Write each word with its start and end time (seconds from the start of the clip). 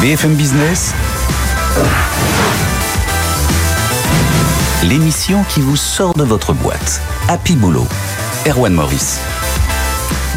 BFM 0.00 0.34
Business, 0.34 0.94
l'émission 4.82 5.44
qui 5.50 5.60
vous 5.60 5.76
sort 5.76 6.14
de 6.14 6.24
votre 6.24 6.54
boîte. 6.54 7.02
Happy 7.28 7.54
Boulot. 7.54 7.86
Erwan 8.46 8.72
Maurice. 8.72 9.20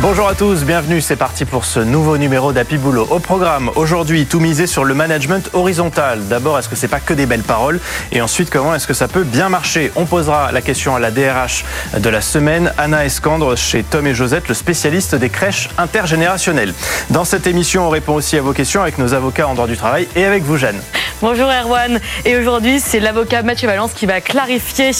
Bonjour 0.01 0.27
à 0.27 0.33
tous, 0.33 0.65
bienvenue, 0.65 1.01
c'est 1.01 1.15
parti 1.15 1.45
pour 1.45 1.65
ce 1.65 1.79
nouveau 1.79 2.17
numéro 2.17 2.51
d'Happy 2.51 2.77
Boulot. 2.77 3.07
Au 3.11 3.19
programme, 3.19 3.69
aujourd'hui, 3.75 4.25
tout 4.25 4.39
misé 4.39 4.65
sur 4.65 4.83
le 4.83 4.95
management 4.95 5.49
horizontal. 5.53 6.27
D'abord, 6.27 6.57
est-ce 6.57 6.67
que 6.67 6.75
c'est 6.75 6.87
pas 6.87 6.99
que 6.99 7.13
des 7.13 7.27
belles 7.27 7.43
paroles? 7.43 7.79
Et 8.11 8.19
ensuite, 8.19 8.49
comment 8.49 8.73
est-ce 8.73 8.87
que 8.87 8.95
ça 8.95 9.07
peut 9.07 9.23
bien 9.23 9.49
marcher? 9.49 9.91
On 9.95 10.05
posera 10.05 10.51
la 10.51 10.61
question 10.61 10.95
à 10.95 10.99
la 10.99 11.11
DRH 11.11 11.63
de 11.97 12.09
la 12.09 12.21
semaine, 12.21 12.73
Anna 12.77 13.05
Escandre, 13.05 13.55
chez 13.55 13.83
Tom 13.83 14.07
et 14.07 14.15
Josette, 14.15 14.49
le 14.49 14.55
spécialiste 14.55 15.13
des 15.13 15.29
crèches 15.29 15.69
intergénérationnelles. 15.77 16.73
Dans 17.11 17.23
cette 17.23 17.45
émission, 17.45 17.85
on 17.85 17.89
répond 17.89 18.15
aussi 18.15 18.35
à 18.35 18.41
vos 18.41 18.53
questions 18.53 18.81
avec 18.81 18.97
nos 18.97 19.13
avocats 19.13 19.47
en 19.47 19.53
droit 19.53 19.67
du 19.67 19.77
travail 19.77 20.07
et 20.15 20.25
avec 20.25 20.43
vous, 20.43 20.57
Jeanne. 20.57 20.81
Bonjour 21.21 21.47
Erwan. 21.47 22.01
Et 22.25 22.35
aujourd'hui, 22.35 22.81
c'est 22.81 22.99
l'avocat 22.99 23.43
Mathieu 23.43 23.65
Valence 23.67 23.93
qui 23.93 24.05
va 24.05 24.19
clarifier 24.19 24.91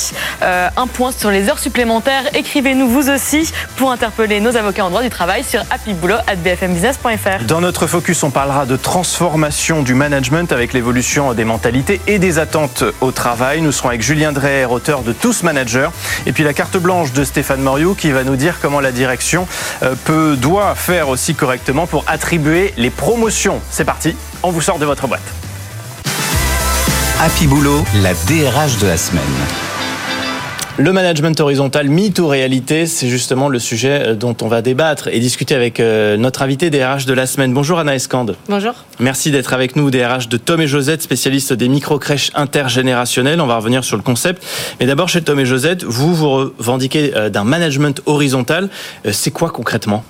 euh, 0.42 0.70
un 0.78 0.88
point 0.88 1.12
sur 1.12 1.30
les 1.30 1.50
heures 1.50 1.60
supplémentaires. 1.60 2.34
Écrivez-nous 2.34 2.88
vous 2.88 3.10
aussi 3.10 3.52
pour 3.76 3.92
interpeller 3.92 4.40
nos 4.40 4.56
avocats 4.56 4.83
en 4.84 4.90
droit 4.90 5.02
du 5.02 5.10
travail 5.10 5.44
sur 5.44 5.62
happyboulot.bfmbusiness.fr. 5.70 7.46
Dans 7.46 7.62
notre 7.62 7.88
focus, 7.88 8.24
on 8.24 8.32
parlera 8.32 8.66
de 8.66 8.76
transformation 8.76 9.82
du 9.82 9.94
management 9.94 10.52
avec 10.52 10.74
l'évolution 10.74 11.34
des 11.34 11.46
mentalités 11.46 12.02
et 12.08 12.20
des 12.20 12.40
attentes 12.40 12.84
au 13.02 13.12
travail. 13.12 13.62
Nous 13.62 13.72
serons 13.72 13.90
avec 13.90 14.02
Julien 14.02 14.32
Dreher, 14.32 14.72
auteur 14.72 15.02
de 15.02 15.14
Tous 15.14 15.44
Managers. 15.44 15.90
Et 16.26 16.34
puis 16.34 16.44
la 16.44 16.54
carte 16.54 16.78
blanche 16.78 17.14
de 17.14 17.24
Stéphane 17.24 17.62
Moriou 17.62 17.96
qui 17.96 18.12
va 18.12 18.24
nous 18.24 18.36
dire 18.36 18.60
comment 18.62 18.80
la 18.80 18.92
direction 18.92 19.48
euh, 19.84 19.96
peut, 20.04 20.36
doit 20.36 20.76
faire 20.76 21.10
aussi 21.10 21.34
correctement 21.34 21.88
pour 21.88 22.04
attribuer 22.08 22.74
les 22.78 22.90
promotions. 22.90 23.62
C'est 23.70 23.86
parti, 23.86 24.16
on 24.44 24.52
vous 24.52 24.62
sort 24.62 24.80
de 24.80 24.86
votre 24.86 25.08
boîte. 25.08 25.22
Happy 27.22 27.48
Boulot, 27.48 27.86
la 28.02 28.14
DRH 28.14 28.80
de 28.80 28.88
la 28.88 28.98
semaine. 28.98 29.73
Le 30.78 30.92
management 30.92 31.40
horizontal, 31.40 31.88
mythe 31.88 32.18
ou 32.18 32.28
réalité, 32.28 32.88
c'est 32.88 33.08
justement 33.08 33.48
le 33.48 33.60
sujet 33.60 34.08
euh, 34.08 34.16
dont 34.16 34.36
on 34.42 34.48
va 34.48 34.64
débattre 34.64 35.08
et 35.08 35.20
discuter 35.20 35.54
avec 35.54 35.80
euh, 35.80 36.18
notre 36.18 36.42
invité 36.42 36.72
DRH 36.72 37.06
de 37.06 37.14
la 37.14 37.28
semaine. 37.28 37.54
Bonjour 37.54 37.78
Anna 37.78 37.94
Escande. 37.94 38.36
Bonjour. 38.50 38.74
Merci 39.00 39.30
d'être 39.30 39.54
avec 39.54 39.76
nous, 39.76 39.92
DRH 39.92 40.30
de 40.30 40.38
Tom 40.38 40.62
et 40.62 40.68
Josette, 40.68 41.04
spécialiste 41.04 41.54
des 41.54 41.68
micro-crèches 41.68 42.32
intergénérationnelles. 42.34 43.40
On 43.40 43.46
va 43.46 43.58
revenir 43.58 43.84
sur 43.84 43.98
le 43.98 44.04
concept. 44.04 44.44
Mais 44.80 44.88
d'abord, 44.88 45.10
chez 45.10 45.22
Tom 45.22 45.40
et 45.40 45.46
Josette, 45.46 45.84
vous 45.84 46.16
vous 46.16 46.32
revendiquez 46.32 47.16
euh, 47.16 47.30
d'un 47.30 47.44
management 47.44 48.02
horizontal. 48.08 48.70
C'est 49.12 49.30
quoi 49.32 49.52
concrètement? 49.52 50.04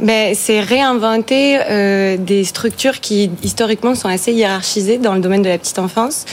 Ben, 0.00 0.34
c'est 0.34 0.60
réinventer 0.60 1.58
euh, 1.60 2.16
des 2.16 2.44
structures 2.44 3.00
qui 3.00 3.30
historiquement 3.42 3.94
sont 3.94 4.08
assez 4.08 4.32
hiérarchisées 4.32 4.96
dans 4.96 5.14
le 5.14 5.20
domaine 5.20 5.42
de 5.42 5.48
la 5.48 5.58
petite 5.58 5.78
enfance. 5.78 6.24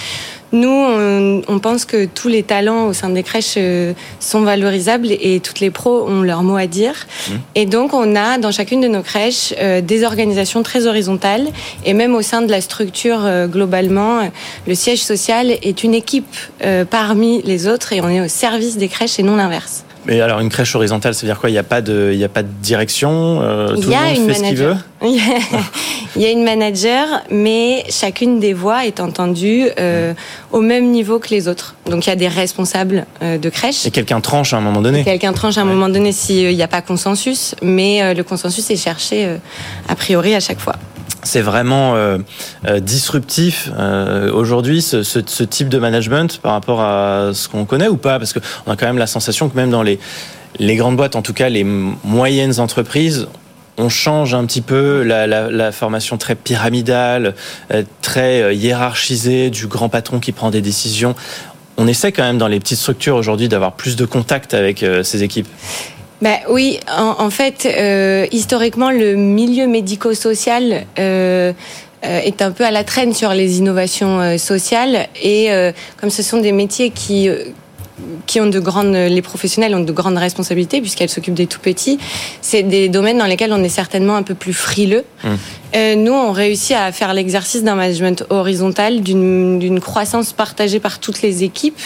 Nous, 0.52 0.70
on, 0.70 1.42
on 1.48 1.60
pense 1.60 1.86
que 1.86 2.06
tous 2.06 2.28
les 2.28 2.44
talents 2.44 2.88
au 2.88 2.94
sein 2.94 3.10
des 3.10 3.24
crèches 3.24 3.56
euh, 3.58 3.94
sont 4.20 4.42
valorisables 4.42 5.08
et 5.12 5.40
toutes 5.40 5.60
les 5.60 5.72
pros 5.72 6.08
ont 6.08 6.22
leur 6.22 6.44
mot 6.44 6.56
à 6.56 6.68
dire. 6.68 6.94
Mmh. 7.30 7.34
Et 7.56 7.66
donc, 7.66 7.94
on 7.94 8.16
a 8.16 8.38
dans 8.38 8.52
chacune 8.52 8.82
de 8.82 8.88
nos 8.88 9.02
crèches 9.02 9.54
euh, 9.60 9.82
des 9.82 10.04
organisations 10.04 10.64
très 10.64 10.88
horizontales 10.88 11.48
et 11.86 11.94
même 11.94 12.16
au 12.16 12.22
sein 12.22 12.42
de 12.42 12.52
la 12.52 12.62
structure 12.62 13.20
euh, 13.24 13.48
globalement, 13.48 14.30
le 14.68 14.76
siège 14.76 15.04
social 15.04 15.52
est 15.52 15.84
une 15.84 15.94
équipe 15.94 16.36
parmi 16.90 17.42
les 17.44 17.68
autres 17.68 17.94
et 17.94 18.02
on 18.02 18.10
est 18.10 18.22
au 18.22 18.28
service 18.28 18.78
des 18.78 18.88
crèches 18.88 19.20
et 19.20 19.24
non 19.24 19.36
l'inverse. 19.36 19.84
Mais 20.08 20.22
alors 20.22 20.40
une 20.40 20.50
crèche 20.50 20.74
horizontale, 20.74 21.14
ça 21.14 21.22
veut 21.22 21.28
dire 21.28 21.40
quoi? 21.40 21.50
Il 21.50 21.54
n'y 21.54 21.60
a 21.60 21.64
pas 21.64 21.82
de, 21.82 22.12
il 22.14 22.18
y 22.18 22.24
a 22.24 22.30
pas 22.30 22.42
de 22.42 22.48
direction. 22.62 23.42
Euh, 23.42 23.76
tout 23.76 23.84
il 23.84 23.90
y 23.90 23.96
a 23.96 24.14
le 24.14 24.20
monde 24.20 24.30
fait 24.30 24.34
ce 24.36 24.44
qu'il 24.44 24.56
veut? 24.56 24.76
il 26.16 26.22
y 26.22 26.26
a 26.26 26.30
une 26.30 26.46
manager, 26.46 27.06
mais 27.30 27.84
chacune 27.90 28.40
des 28.40 28.54
voix 28.54 28.86
est 28.86 29.02
entendue 29.02 29.68
euh, 29.80 30.14
au 30.54 30.62
même 30.62 30.92
niveau 30.92 31.20
que 31.20 31.30
les 31.30 31.50
autres. 31.50 31.76
Donc 31.90 32.06
il 32.06 32.10
y 32.10 32.14
a 32.14 32.16
des 32.16 32.30
responsables 32.30 33.06
euh, 33.22 33.38
de 33.38 33.50
crèche. 33.50 33.86
Et 33.86 33.92
quelqu'un 33.92 34.22
tranche 34.22 34.54
à 34.54 34.58
un 34.58 34.62
moment 34.62 34.82
donné. 34.82 35.04
Quelqu'un 35.04 35.34
tranche 35.34 35.58
à 35.58 35.62
un 35.62 35.66
moment 35.66 35.90
donné 35.90 36.14
s'il 36.14 36.56
n'y 36.56 36.64
a 36.64 36.70
pas 36.70 36.82
consensus, 36.82 37.54
mais 37.62 38.14
le 38.14 38.24
consensus 38.24 38.70
est 38.72 38.78
cherché 38.78 39.28
a 39.90 39.96
priori 39.96 40.34
à 40.36 40.40
chaque 40.40 40.60
fois 40.60 40.76
c'est 41.24 41.42
vraiment 41.42 41.96
euh, 41.96 42.18
euh, 42.68 42.80
disruptif 42.80 43.70
euh, 43.78 44.32
aujourd'hui 44.32 44.82
ce, 44.82 45.00
type 45.44 45.70
de 45.70 45.78
management 45.78 46.40
par 46.40 46.54
rapport 46.54 46.82
à 46.82 47.32
ce 47.34 47.48
qu'on 47.48 47.66
connaît 47.66 47.88
ou 47.88 47.98
pas? 47.98 48.20
Parce 48.20 48.34
qu'on 48.34 48.72
a 48.72 48.76
quand 48.76 48.86
même 48.86 48.98
la 48.98 49.08
sensation 49.08 49.50
que 49.50 49.56
même 49.56 49.72
dans 49.72 49.84
les, 49.84 50.00
les 50.60 50.76
grandes 50.76 50.96
boîtes, 50.96 51.16
en 51.16 51.22
tout 51.22 51.34
cas 51.34 51.50
les 51.50 51.64
moyennes 51.64 52.60
entreprises, 52.60 53.28
on 53.78 53.90
change 53.90 54.34
un 54.34 54.46
petit 54.46 54.62
peu 54.62 55.04
la, 55.04 55.28
la, 55.28 55.52
la 55.52 55.72
formation 55.72 56.18
très 56.18 56.34
pyramidale, 56.34 57.36
très 58.02 58.56
hiérarchisée 58.56 59.52
du 59.52 59.68
grand 59.68 59.88
patron 59.88 60.20
qui 60.20 60.32
prend 60.32 60.50
des 60.50 60.62
décisions. 60.62 61.16
On 61.78 61.88
essaie 61.88 62.12
quand 62.12 62.24
même 62.24 62.40
dans 62.40 62.48
les 62.48 62.60
petites 62.60 62.80
structures 62.80 63.16
aujourd'hui 63.16 63.50
d'avoir 63.50 63.74
plus 63.74 63.96
de 63.96 64.06
contact 64.06 64.56
avec 64.56 64.84
ces 65.04 65.22
équipes. 65.22 65.48
Ben 66.22 66.38
oui, 66.50 66.80
en, 66.90 67.30
fait, 67.30 67.68
euh, 67.68 68.26
historiquement, 68.32 68.90
le 68.90 69.16
milieu 69.16 69.68
médico-social 69.68 70.86
euh, 70.98 71.54
euh, 72.04 72.20
est 72.20 72.42
un 72.42 72.50
peu 72.50 72.66
à 72.66 72.72
la 72.72 72.84
traîne 72.84 73.14
sur 73.14 73.34
les 73.34 73.60
innovations 73.60 74.38
sociales. 74.40 75.08
Et 75.22 75.50
comme 75.98 76.10
ce 76.10 76.24
sont 76.24 76.40
des 76.40 76.52
métiers 76.52 76.90
qui 76.90 77.30
qui 78.26 78.40
ont 78.40 78.48
de 78.48 78.60
grandes, 78.60 78.94
les 78.94 79.22
professionnels 79.22 79.74
ont 79.76 79.84
de 79.84 79.92
grandes 79.92 80.18
responsabilités 80.18 80.82
puisqu'elles 80.82 81.10
s'occupent 81.10 81.34
des 81.34 81.48
tout 81.48 81.60
petits. 81.60 81.98
C'est 82.42 82.64
des 82.64 82.90
domaines 82.90 83.18
dans 83.18 83.26
lesquels 83.26 83.54
on 83.54 83.64
est 83.64 83.70
certainement 83.70 84.16
un 84.16 84.24
peu 84.24 84.36
plus 84.36 84.54
frileux. 84.54 85.04
Mmh. 85.24 85.28
Euh, 85.76 85.96
nous, 85.96 86.14
on 86.14 86.32
réussit 86.32 86.76
à 86.76 86.92
faire 86.92 87.14
l'exercice 87.14 87.64
d'un 87.64 87.76
management 87.76 88.24
horizontal, 88.30 89.02
d'une 89.02 89.80
croissance 89.80 90.34
partagée 90.34 90.80
par 90.80 91.00
toutes 91.00 91.22
les 91.22 91.44
équipes. 91.44 91.80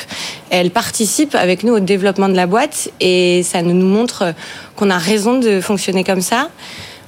Elles 0.49 0.71
participent 0.71 1.35
avec 1.35 1.63
nous 1.63 1.73
au 1.75 1.79
développement 1.79 2.29
de 2.29 2.35
la 2.35 2.47
boîte 2.47 2.89
et 2.99 3.41
ça 3.43 3.61
nous 3.61 3.73
montre 3.73 4.33
qu'on 4.75 4.89
a 4.89 4.97
raison 4.97 5.39
de 5.39 5.61
fonctionner 5.61 6.03
comme 6.03 6.21
ça 6.21 6.49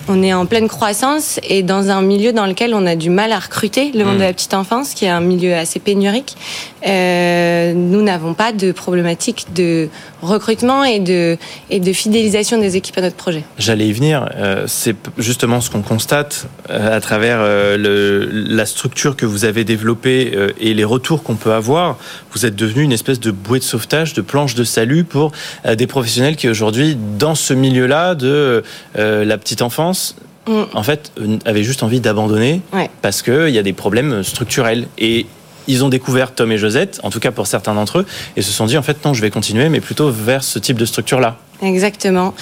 on 0.08 0.22
est 0.22 0.34
en 0.34 0.46
pleine 0.46 0.68
croissance 0.68 1.40
et 1.47 1.63
dans 1.63 1.90
un 1.90 2.02
milieu 2.02 2.34
dans 2.34 2.46
lequel 2.46 2.74
on 2.74 2.86
a 2.86 2.96
du 2.96 3.09
mal 3.09 3.31
à 3.31 3.40
recruter 3.40 3.92
le 3.92 4.03
monde 4.03 4.16
mmh. 4.16 4.19
de 4.19 4.24
la 4.24 4.34
petite 4.34 4.53
enfance, 4.53 4.94
qui 4.94 5.06
est 5.06 5.09
un 5.09 5.22
milieu 5.22 5.56
assez 5.56 5.80
pénurique. 5.80 6.36
Euh, 6.85 7.73
nous 7.73 8.01
n'avons 8.01 8.33
pas 8.33 8.51
de 8.51 8.71
problématique 8.71 9.47
de 9.55 9.88
recrutement 10.21 10.83
et 10.83 10.99
de, 10.99 11.38
et 11.69 11.79
de 11.79 11.94
fidélisation 11.94 12.59
des 12.59 12.75
équipes 12.75 12.97
à 12.97 13.01
notre 13.01 13.16
projet. 13.16 13.44
J'allais 13.57 13.88
y 13.88 13.94
venir. 13.94 14.29
Euh, 14.35 14.66
c'est 14.67 14.95
justement 15.17 15.61
ce 15.61 15.69
qu'on 15.69 15.81
constate 15.81 16.47
euh, 16.69 16.97
à 16.97 16.99
travers 16.99 17.39
le, 17.77 18.27
la 18.31 18.66
structure 18.66 19.16
que 19.16 19.25
vous 19.25 19.45
avez 19.45 19.63
développée 19.63 20.38
et 20.59 20.73
les 20.73 20.83
retours 20.83 21.23
qu'on 21.23 21.35
peut 21.35 21.53
avoir. 21.53 21.97
Vous 22.31 22.45
êtes 22.45 22.55
devenu 22.55 22.83
une 22.83 22.91
espèce 22.91 23.19
de 23.19 23.31
bouée 23.31 23.59
de 23.59 23.63
sauvetage, 23.63 24.13
de 24.13 24.21
planche 24.21 24.55
de 24.55 24.63
salut 24.63 25.03
pour 25.03 25.31
des 25.77 25.88
professionnels 25.88 26.35
qui 26.35 26.50
aujourd'hui, 26.50 26.97
dans 27.17 27.35
ce 27.35 27.53
milieu-là 27.53 28.15
de 28.15 28.63
la 28.95 29.38
petite 29.38 29.61
enfance, 29.61 30.15
mm. 30.47 30.63
en 30.73 30.83
fait, 30.83 31.11
avaient 31.45 31.63
juste 31.63 31.83
envie 31.83 32.00
d'abandonner 32.00 32.61
ouais. 32.73 32.89
parce 33.01 33.21
qu'il 33.21 33.50
y 33.50 33.57
a 33.57 33.63
des 33.63 33.73
problèmes 33.73 34.23
structurels. 34.23 34.88
Et 34.97 35.25
ils 35.68 35.84
ont 35.84 35.90
découvert 35.90 36.34
Tom 36.34 36.51
et 36.51 36.57
Josette, 36.57 37.00
en 37.03 37.09
tout 37.09 37.19
cas 37.19 37.31
pour 37.31 37.47
certains 37.47 37.74
d'entre 37.74 38.00
eux, 38.00 38.06
et 38.35 38.41
se 38.41 38.51
sont 38.51 38.66
dit 38.66 38.78
en 38.78 38.84
fait 38.84 39.03
non, 39.06 39.13
je 39.13 39.22
vais 39.22 39.31
continuer, 39.31 39.69
mais 39.69 39.81
plutôt 39.81 40.09
vers 40.09 40.44
ce 40.44 40.59
type 40.59 40.78
de 40.78 40.85
structure-là. 40.85 41.38
Exactement. 41.63 42.34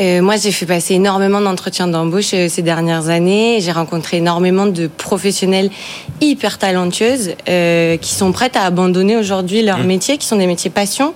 Euh, 0.00 0.22
moi, 0.22 0.36
j'ai 0.36 0.50
fait 0.50 0.64
passer 0.64 0.94
énormément 0.94 1.40
d'entretiens 1.40 1.88
d'embauche 1.88 2.32
euh, 2.32 2.48
ces 2.48 2.62
dernières 2.62 3.08
années. 3.08 3.58
J'ai 3.60 3.72
rencontré 3.72 4.16
énormément 4.18 4.66
de 4.66 4.86
professionnels 4.86 5.70
hyper 6.20 6.58
talentueuses 6.58 7.34
euh, 7.48 7.96
qui 7.98 8.14
sont 8.14 8.32
prêtes 8.32 8.56
à 8.56 8.62
abandonner 8.62 9.16
aujourd'hui 9.16 9.62
leur 9.62 9.78
mmh. 9.78 9.86
métier, 9.86 10.18
qui 10.18 10.26
sont 10.26 10.36
des 10.36 10.46
métiers 10.46 10.70
passion 10.70 11.12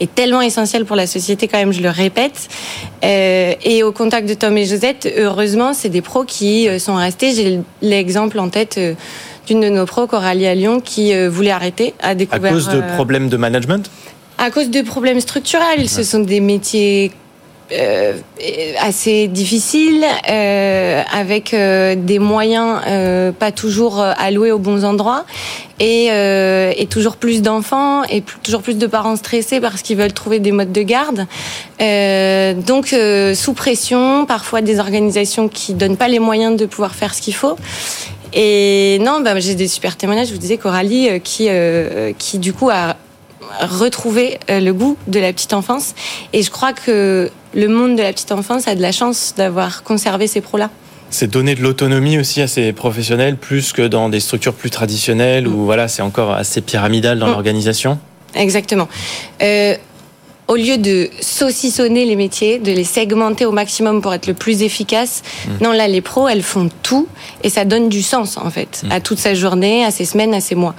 et 0.00 0.06
tellement 0.06 0.42
essentiels 0.42 0.84
pour 0.84 0.96
la 0.96 1.06
société 1.06 1.48
quand 1.48 1.58
même, 1.58 1.72
je 1.72 1.80
le 1.80 1.90
répète. 1.90 2.48
Euh, 3.04 3.54
et 3.62 3.82
au 3.82 3.92
contact 3.92 4.28
de 4.28 4.34
Tom 4.34 4.56
et 4.58 4.66
Josette, 4.66 5.08
heureusement, 5.16 5.74
c'est 5.74 5.88
des 5.88 6.02
pros 6.02 6.24
qui 6.24 6.68
sont 6.80 6.96
restés. 6.96 7.32
J'ai 7.34 7.60
l'exemple 7.82 8.38
en 8.38 8.48
tête. 8.48 8.80
D'une 9.46 9.60
de 9.60 9.68
nos 9.68 9.86
pros, 9.86 10.06
Coralie 10.06 10.46
à 10.46 10.54
Lyon, 10.54 10.80
qui 10.80 11.14
euh, 11.14 11.30
voulait 11.30 11.52
arrêter, 11.52 11.94
a 12.00 12.14
découvert... 12.14 12.50
À 12.50 12.54
cause 12.54 12.68
de 12.68 12.78
euh, 12.78 12.94
problèmes 12.94 13.28
de 13.28 13.36
management? 13.36 13.90
À 14.38 14.50
cause 14.50 14.70
de 14.70 14.82
problèmes 14.82 15.20
structurels. 15.20 15.80
Ouais. 15.80 15.86
Ce 15.86 16.02
sont 16.02 16.18
des 16.18 16.40
métiers 16.40 17.12
euh, 17.72 18.14
assez 18.80 19.28
difficiles, 19.28 20.04
euh, 20.28 21.02
avec 21.12 21.52
euh, 21.54 21.96
des 21.96 22.18
moyens 22.18 22.80
pas 23.38 23.50
toujours 23.52 24.00
alloués 24.00 24.52
aux 24.52 24.58
bons 24.58 24.84
endroits, 24.84 25.24
et, 25.78 26.06
et 26.06 26.86
toujours 26.86 27.16
plus 27.16 27.42
d'enfants, 27.42 28.02
et 28.04 28.20
plus, 28.20 28.38
toujours 28.42 28.62
plus 28.62 28.78
de 28.78 28.86
parents 28.86 29.16
stressés 29.16 29.60
parce 29.60 29.82
qu'ils 29.82 29.96
veulent 29.96 30.12
trouver 30.12 30.38
des 30.38 30.52
modes 30.52 30.72
de 30.72 30.82
garde. 30.82 31.26
Donc 32.66 32.94
sous 33.34 33.52
pression, 33.52 34.26
parfois 34.26 34.60
des 34.60 34.78
organisations 34.78 35.48
qui 35.48 35.74
donnent 35.74 35.96
pas 35.96 36.08
les 36.08 36.18
moyens 36.18 36.56
de 36.56 36.66
pouvoir 36.66 36.94
faire 36.94 37.14
ce 37.14 37.20
qu'il 37.20 37.34
faut. 37.34 37.56
Et 38.32 38.98
non, 39.00 39.20
bah, 39.20 39.38
j'ai 39.40 39.54
des 39.54 39.68
super 39.68 39.96
témoignages. 39.96 40.28
Je 40.28 40.32
vous 40.32 40.38
disais 40.38 40.56
Coralie 40.58 41.08
euh, 41.08 41.18
qui, 41.18 41.46
euh, 41.48 42.12
qui 42.18 42.38
du 42.38 42.52
coup 42.52 42.70
a 42.70 42.96
retrouvé 43.60 44.38
euh, 44.50 44.60
le 44.60 44.72
goût 44.74 44.96
de 45.06 45.18
la 45.20 45.32
petite 45.32 45.52
enfance. 45.52 45.94
Et 46.32 46.42
je 46.42 46.50
crois 46.50 46.72
que 46.72 47.30
le 47.54 47.68
monde 47.68 47.96
de 47.96 48.02
la 48.02 48.12
petite 48.12 48.32
enfance 48.32 48.68
a 48.68 48.74
de 48.74 48.82
la 48.82 48.92
chance 48.92 49.34
d'avoir 49.36 49.82
conservé 49.82 50.26
ces 50.26 50.40
pros-là. 50.40 50.70
C'est 51.08 51.30
donner 51.30 51.54
de 51.54 51.62
l'autonomie 51.62 52.18
aussi 52.18 52.42
à 52.42 52.48
ces 52.48 52.72
professionnels, 52.72 53.36
plus 53.36 53.72
que 53.72 53.82
dans 53.82 54.08
des 54.08 54.18
structures 54.20 54.54
plus 54.54 54.70
traditionnelles 54.70 55.46
où 55.46 55.64
voilà, 55.64 55.86
c'est 55.88 56.02
encore 56.02 56.32
assez 56.32 56.60
pyramidal 56.60 57.18
dans 57.18 57.28
Mm. 57.28 57.30
l'organisation. 57.30 57.98
Exactement. 58.34 58.88
Euh, 59.42 59.76
au 60.48 60.54
lieu 60.54 60.78
de 60.78 61.08
saucissonner 61.20 62.04
les 62.04 62.14
métiers, 62.16 62.58
de 62.58 62.70
les 62.70 62.84
segmenter 62.84 63.44
au 63.46 63.52
maximum 63.52 64.00
pour 64.00 64.14
être 64.14 64.26
le 64.26 64.34
plus 64.34 64.62
efficace, 64.62 65.22
non, 65.60 65.72
là, 65.72 65.88
les 65.88 66.00
pros, 66.00 66.28
elles 66.28 66.42
font 66.42 66.68
tout 66.82 67.08
et 67.42 67.48
ça 67.50 67.64
donne 67.64 67.88
du 67.88 68.02
sens, 68.02 68.36
en 68.36 68.50
fait, 68.50 68.82
à 68.90 69.00
toute 69.00 69.18
sa 69.18 69.34
journée, 69.34 69.84
à 69.84 69.90
ses 69.90 70.04
semaines, 70.04 70.34
à 70.34 70.40
ses 70.40 70.54
mois. 70.54 70.74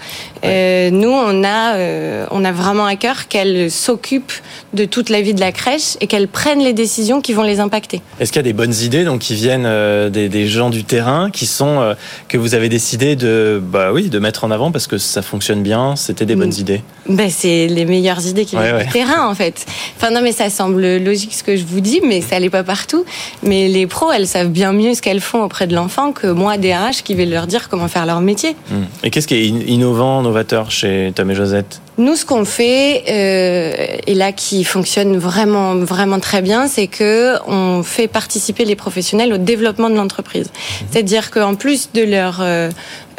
Euh, 0.45 0.89
nous, 0.89 1.09
on 1.11 1.43
a, 1.43 1.75
euh, 1.75 2.25
on 2.31 2.45
a 2.45 2.51
vraiment 2.51 2.85
à 2.85 2.95
cœur 2.95 3.27
qu'elles 3.27 3.69
s'occupent 3.69 4.31
de 4.73 4.85
toute 4.85 5.09
la 5.09 5.21
vie 5.21 5.33
de 5.33 5.39
la 5.41 5.51
crèche 5.51 5.97
et 5.99 6.07
qu'elles 6.07 6.27
prennent 6.29 6.63
les 6.63 6.73
décisions 6.73 7.19
qui 7.21 7.33
vont 7.33 7.43
les 7.43 7.59
impacter. 7.59 8.01
Est-ce 8.19 8.31
qu'il 8.31 8.39
y 8.39 8.41
a 8.41 8.43
des 8.43 8.53
bonnes 8.53 8.73
idées 8.81 9.03
donc 9.03 9.19
qui 9.19 9.33
viennent 9.35 9.65
euh, 9.65 10.09
des, 10.09 10.29
des 10.29 10.47
gens 10.47 10.69
du 10.69 10.83
terrain, 10.85 11.29
qui 11.31 11.45
sont 11.45 11.95
que 12.29 12.37
vous 12.37 12.55
avez 12.55 12.69
décidé 12.69 13.15
de 13.15 13.61
bah 13.63 13.91
oui 13.93 14.09
de 14.09 14.19
mettre 14.19 14.43
en 14.43 14.51
avant 14.51 14.71
parce 14.71 14.87
que 14.87 14.97
ça 14.97 15.21
fonctionne 15.21 15.61
bien, 15.63 15.95
c'était 15.95 16.25
des 16.25 16.35
bonnes 16.35 16.47
Mm. 16.49 16.59
idées? 16.61 16.81
Ben, 17.09 17.29
c'est 17.29 17.67
les 17.67 17.85
meilleures 17.85 18.25
idées 18.25 18.45
qui 18.45 18.55
Ouais, 18.55 18.63
viennent 18.63 18.75
ouais. 18.77 18.85
du 18.85 18.91
terrain, 18.91 19.27
en 19.27 19.33
fait. 19.35 19.56
Enfin, 19.95 20.11
non, 20.11 20.21
mais 20.21 20.31
ça 20.31 20.49
semble 20.49 20.97
logique 20.97 21.33
ce 21.33 21.43
que 21.43 21.55
je 21.55 21.65
vous 21.65 21.79
dis, 21.81 22.01
mais 22.03 22.21
ça 22.21 22.39
l'est 22.39 22.49
pas 22.49 22.63
partout. 22.63 23.05
Mais 23.43 23.67
les 23.67 23.87
pros, 23.87 24.11
elles 24.11 24.27
savent 24.27 24.49
bien 24.49 24.73
mieux 24.73 24.93
ce 24.93 25.01
qu'elles 25.01 25.21
font 25.21 25.43
auprès 25.43 25.67
de 25.67 25.75
l'enfant 25.75 26.11
que 26.11 26.27
moi, 26.27 26.57
DRH, 26.57 27.03
qui 27.03 27.15
vais 27.15 27.25
leur 27.25 27.47
dire 27.47 27.69
comment 27.69 27.87
faire 27.87 28.05
leur 28.05 28.21
métier. 28.21 28.55
Mm. 28.69 28.75
Et 29.03 29.09
qu'est-ce 29.09 29.27
qui 29.27 29.35
est 29.35 29.49
in- 29.49 29.61
innovant, 29.67 30.21
novateur 30.21 30.71
chez 30.71 31.11
Tom 31.15 31.31
et 31.31 31.35
Josette? 31.35 31.81
Nous, 31.97 32.15
ce 32.15 32.25
qu'on 32.25 32.45
fait, 32.45 33.05
euh, 33.09 33.97
et 34.05 34.13
là 34.13 34.31
qui 34.31 34.63
fonctionne 34.63 35.17
vraiment, 35.17 35.75
vraiment 35.75 36.19
très 36.19 36.43
bien, 36.43 36.67
c'est 36.67 36.85
que 36.85 37.33
on 37.47 37.81
fait 37.81 38.07
participer 38.07 38.65
les 38.65 38.75
professionnels 38.75 39.33
au 39.33 39.37
développement 39.39 39.89
de 39.89 39.95
l'entreprise. 39.95 40.51
C'est-à-dire 40.91 41.31
qu'en 41.31 41.55
plus 41.55 41.89
de 41.93 42.03
leur 42.03 42.37
euh, 42.41 42.69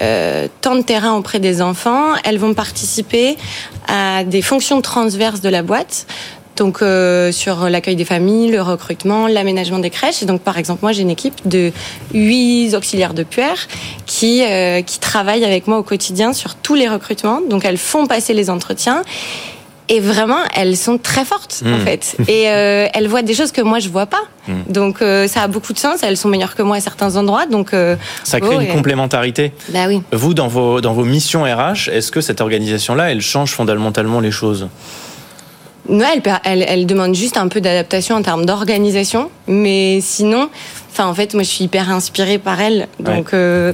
euh, 0.01 0.47
temps 0.61 0.77
de 0.77 0.83
terrain 0.83 1.15
auprès 1.15 1.41
des 1.41 1.61
enfants, 1.61 2.13
elles 2.23 2.39
vont 2.39 2.55
participer 2.55 3.37
à 3.89 4.23
des 4.23 4.43
fonctions 4.43 4.81
transverses 4.81 5.41
de 5.41 5.49
la 5.49 5.63
boîte. 5.63 6.07
Donc 6.59 6.83
euh, 6.83 7.33
sur 7.33 7.69
l'accueil 7.71 7.97
des 7.97 8.05
familles, 8.05 8.51
le 8.51 8.61
recrutement, 8.61 9.27
l'aménagement 9.29 9.79
des 9.79 9.91
crèches. 9.91 10.23
Et 10.23 10.27
donc 10.27 10.41
par 10.43 10.59
exemple, 10.59 10.81
moi 10.83 10.93
j'ai 10.93 11.03
une 11.03 11.11
équipe 11.11 11.47
de 11.49 11.73
huit 12.13 12.75
auxiliaires 12.75 13.15
de 13.15 13.23
puère 13.23 13.69
qui 14.07 14.43
euh, 14.45 14.83
qui 14.83 14.99
travaillent 14.99 15.45
avec 15.45 15.67
moi 15.69 15.79
au 15.79 15.83
quotidien 15.85 16.33
sur 16.33 16.57
tous 16.57 16.75
les 16.75 16.89
recrutements. 16.89 17.41
Donc 17.49 17.65
elles 17.65 17.79
font 17.79 18.07
passer 18.07 18.35
les 18.35 18.51
entretiens. 18.51 19.03
Et 19.91 20.01
vraiment, 20.01 20.41
elles 20.55 20.77
sont 20.77 20.99
très 20.99 21.25
fortes 21.25 21.63
en 21.65 21.79
Mm. 21.79 21.81
fait. 21.81 22.17
Et 22.29 22.51
euh, 22.51 22.89
elles 22.93 23.09
voient 23.09 23.23
des 23.23 23.33
choses 23.33 23.53
que 23.53 23.63
moi 23.63 23.79
je 23.79 23.89
vois 23.89 24.05
pas. 24.05 24.21
Mm. 24.47 24.53
Donc 24.71 24.99
ça 25.29 25.43
a 25.43 25.47
beaucoup 25.49 25.73
de 25.73 25.79
sens. 25.79 26.03
Elles 26.03 26.19
sont 26.19 26.29
meilleures 26.29 26.55
que 26.57 26.63
moi 26.63 26.77
à 26.77 26.81
certains 26.81 27.17
endroits. 27.17 27.47
Donc 27.47 27.71
Ça 28.25 28.41
crée 28.41 28.57
Oh, 28.57 28.61
une 28.61 28.69
complémentarité. 28.69 29.53
bah 29.71 29.87
oui. 29.89 30.03
Vous, 30.13 30.35
dans 30.35 30.49
vos, 30.49 30.83
dans 30.83 30.93
vos 30.93 31.05
missions 31.05 31.45
RH, 31.45 31.89
est-ce 31.91 32.11
que 32.13 32.21
cette 32.21 32.41
organisation-là, 32.43 33.11
elle 33.13 33.23
change 33.23 33.53
fondamentalement 33.53 34.21
les 34.21 34.31
choses? 34.31 34.69
Ouais, 35.89 36.07
elle, 36.15 36.21
per- 36.23 36.37
elle, 36.45 36.65
elle 36.69 36.87
demande 36.87 37.15
juste 37.15 37.37
un 37.39 37.49
peu 37.49 37.61
d'adaptation 37.61 38.15
en 38.17 38.23
termes 38.23 38.45
d'organisation, 38.45 39.31
mais 39.47 40.01
sinon, 40.03 40.51
enfin 40.91 41.07
en 41.07 41.15
fait, 41.15 41.33
moi 41.35 41.43
je 41.43 41.49
suis 41.49 41.65
hyper 41.65 41.91
inspirée 41.91 42.39
par 42.39 42.61
elle, 42.61 42.89
donc 43.01 43.33
euh, 43.33 43.73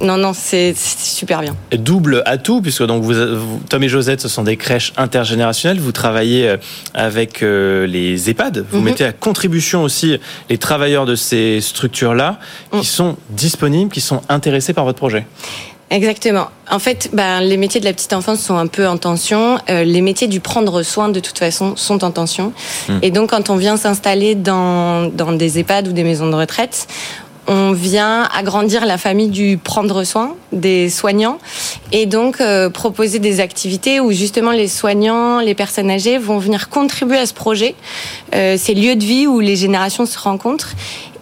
non 0.00 0.16
non, 0.16 0.32
c'est 0.32 0.74
super 0.76 1.40
bien. 1.40 1.56
Et 1.72 1.76
Double 1.78 2.22
atout, 2.24 2.62
puisque 2.62 2.84
donc 2.84 3.02
vous, 3.02 3.12
vous- 3.14 3.60
Tom 3.68 3.82
et 3.82 3.88
Josette, 3.88 4.20
ce 4.20 4.28
sont 4.28 4.42
des 4.44 4.56
crèches 4.56 4.92
intergénérationnelles. 4.96 5.80
Vous 5.80 5.92
travaillez 5.92 6.48
euh, 6.48 6.56
avec 6.94 7.42
euh, 7.42 7.86
les 7.86 8.30
EHPAD. 8.30 8.64
Vous 8.70 8.78
Mhm. 8.78 8.84
mettez 8.84 9.04
à 9.04 9.12
contribution 9.12 9.82
aussi 9.82 10.18
les 10.48 10.58
travailleurs 10.58 11.04
de 11.04 11.16
ces 11.16 11.60
structures-là 11.60 12.38
qui 12.72 12.78
Mm. 12.78 12.82
sont 12.84 13.16
disponibles, 13.30 13.90
qui 13.92 14.00
sont 14.00 14.22
intéressés 14.28 14.72
par 14.72 14.84
votre 14.84 14.98
projet. 14.98 15.26
Exactement. 15.90 16.48
En 16.70 16.78
fait, 16.78 17.10
ben, 17.12 17.40
les 17.40 17.56
métiers 17.56 17.80
de 17.80 17.84
la 17.84 17.92
petite 17.92 18.12
enfance 18.14 18.40
sont 18.40 18.56
un 18.56 18.66
peu 18.66 18.86
en 18.86 18.96
tension. 18.96 19.58
Euh, 19.68 19.84
les 19.84 20.00
métiers 20.00 20.26
du 20.26 20.40
prendre 20.40 20.82
soin, 20.82 21.08
de 21.08 21.20
toute 21.20 21.38
façon, 21.38 21.76
sont 21.76 22.04
en 22.04 22.10
tension. 22.10 22.52
Hmm. 22.88 22.98
Et 23.02 23.10
donc, 23.10 23.30
quand 23.30 23.50
on 23.50 23.56
vient 23.56 23.76
s'installer 23.76 24.34
dans, 24.34 25.06
dans 25.06 25.32
des 25.32 25.58
EHPAD 25.58 25.88
ou 25.88 25.92
des 25.92 26.04
maisons 26.04 26.28
de 26.28 26.34
retraite, 26.34 26.88
on 27.46 27.72
vient 27.72 28.22
agrandir 28.34 28.86
la 28.86 28.98
famille 28.98 29.28
du 29.28 29.58
prendre 29.58 30.04
soin 30.04 30.34
des 30.52 30.88
soignants 30.88 31.38
et 31.92 32.06
donc 32.06 32.40
euh, 32.40 32.70
proposer 32.70 33.18
des 33.18 33.40
activités 33.40 34.00
où 34.00 34.12
justement 34.12 34.52
les 34.52 34.68
soignants, 34.68 35.40
les 35.40 35.54
personnes 35.54 35.90
âgées 35.90 36.18
vont 36.18 36.38
venir 36.38 36.70
contribuer 36.70 37.18
à 37.18 37.26
ce 37.26 37.34
projet, 37.34 37.74
euh, 38.34 38.56
ces 38.56 38.74
lieux 38.74 38.96
de 38.96 39.04
vie 39.04 39.26
où 39.26 39.40
les 39.40 39.56
générations 39.56 40.06
se 40.06 40.18
rencontrent 40.18 40.74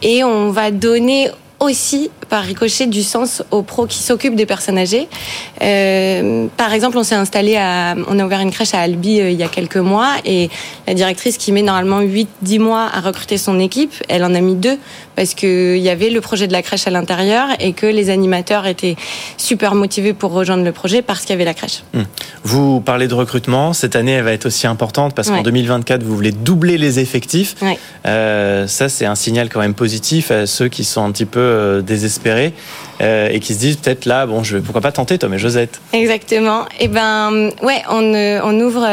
et 0.02 0.22
on 0.24 0.50
va 0.50 0.70
donner 0.70 1.30
aussi 1.62 2.10
par 2.28 2.42
ricochet 2.42 2.86
du 2.86 3.02
sens 3.02 3.42
aux 3.50 3.62
pros 3.62 3.86
qui 3.86 3.98
s'occupent 3.98 4.34
des 4.34 4.46
personnes 4.46 4.78
âgées. 4.78 5.08
Euh, 5.62 6.46
par 6.56 6.72
exemple, 6.72 6.98
on 6.98 7.02
s'est 7.04 7.14
installé 7.14 7.56
à, 7.56 7.94
on 8.08 8.18
a 8.18 8.24
ouvert 8.24 8.40
une 8.40 8.50
crèche 8.50 8.74
à 8.74 8.80
Albi 8.80 9.20
euh, 9.20 9.30
il 9.30 9.38
y 9.38 9.42
a 9.42 9.48
quelques 9.48 9.76
mois 9.76 10.14
et 10.24 10.50
la 10.86 10.94
directrice 10.94 11.36
qui 11.38 11.52
met 11.52 11.62
normalement 11.62 12.00
8-10 12.00 12.58
mois 12.58 12.88
à 12.92 13.00
recruter 13.00 13.38
son 13.38 13.58
équipe, 13.60 13.92
elle 14.08 14.24
en 14.24 14.34
a 14.34 14.40
mis 14.40 14.54
deux 14.56 14.78
parce 15.14 15.34
qu'il 15.34 15.76
y 15.78 15.88
avait 15.90 16.10
le 16.10 16.20
projet 16.20 16.46
de 16.46 16.52
la 16.52 16.62
crèche 16.62 16.86
à 16.86 16.90
l'intérieur 16.90 17.48
et 17.60 17.72
que 17.74 17.86
les 17.86 18.10
animateurs 18.10 18.66
étaient 18.66 18.96
super 19.36 19.74
motivés 19.74 20.14
pour 20.14 20.32
rejoindre 20.32 20.64
le 20.64 20.72
projet 20.72 21.02
parce 21.02 21.20
qu'il 21.20 21.30
y 21.30 21.34
avait 21.34 21.44
la 21.44 21.54
crèche. 21.54 21.82
Vous 22.44 22.80
parlez 22.80 23.08
de 23.08 23.14
recrutement. 23.14 23.72
Cette 23.72 23.94
année, 23.94 24.12
elle 24.12 24.24
va 24.24 24.32
être 24.32 24.46
aussi 24.46 24.66
importante 24.66 25.14
parce 25.14 25.28
qu'en 25.28 25.36
Ouais. 25.36 25.42
2024, 25.42 26.02
vous 26.02 26.14
voulez 26.14 26.32
doubler 26.32 26.76
les 26.78 26.98
effectifs. 26.98 27.54
Ouais. 27.62 27.78
Euh, 28.06 28.66
ça, 28.66 28.88
c'est 28.88 29.06
un 29.06 29.14
signal 29.14 29.48
quand 29.48 29.60
même 29.60 29.74
positif 29.74 30.30
à 30.30 30.46
ceux 30.46 30.68
qui 30.68 30.84
sont 30.84 31.04
un 31.04 31.10
petit 31.12 31.24
peu 31.26 31.40
euh, 31.52 31.80
désespérés 31.82 32.52
euh, 33.00 33.28
et 33.30 33.38
qui 33.40 33.54
se 33.54 33.58
disent 33.60 33.76
peut-être 33.76 34.06
là, 34.06 34.26
bon, 34.26 34.42
je 34.42 34.56
vais 34.56 34.62
pourquoi 34.62 34.80
pas 34.80 34.92
tenter 34.92 35.18
Tom 35.18 35.32
et 35.34 35.38
Josette? 35.38 35.80
Exactement. 35.92 36.64
Et 36.80 36.88
ben, 36.88 37.50
ouais, 37.62 37.82
on, 37.90 38.14
euh, 38.14 38.40
on 38.44 38.58
ouvre 38.60 38.86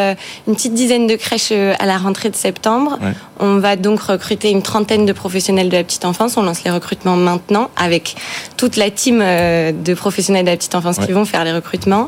une 0.47 0.55
petite 0.55 0.73
dizaine 0.73 1.07
de 1.07 1.15
crèches 1.15 1.51
à 1.51 1.85
la 1.85 1.97
rentrée 1.97 2.29
de 2.29 2.35
septembre. 2.35 2.97
Ouais. 3.01 3.13
On 3.39 3.57
va 3.57 3.75
donc 3.75 4.01
recruter 4.01 4.49
une 4.51 4.61
trentaine 4.61 5.05
de 5.05 5.13
professionnels 5.13 5.69
de 5.69 5.77
la 5.77 5.83
petite 5.83 6.05
enfance. 6.05 6.37
On 6.37 6.43
lance 6.43 6.63
les 6.63 6.71
recrutements 6.71 7.15
maintenant 7.15 7.69
avec 7.77 8.15
toute 8.57 8.75
la 8.75 8.89
team 8.91 9.19
de 9.19 9.93
professionnels 9.93 10.45
de 10.45 10.51
la 10.51 10.57
petite 10.57 10.75
enfance 10.75 10.97
Ouais. 10.97 11.05
qui 11.05 11.11
vont 11.13 11.25
faire 11.25 11.43
les 11.45 11.53
recrutements. 11.53 12.07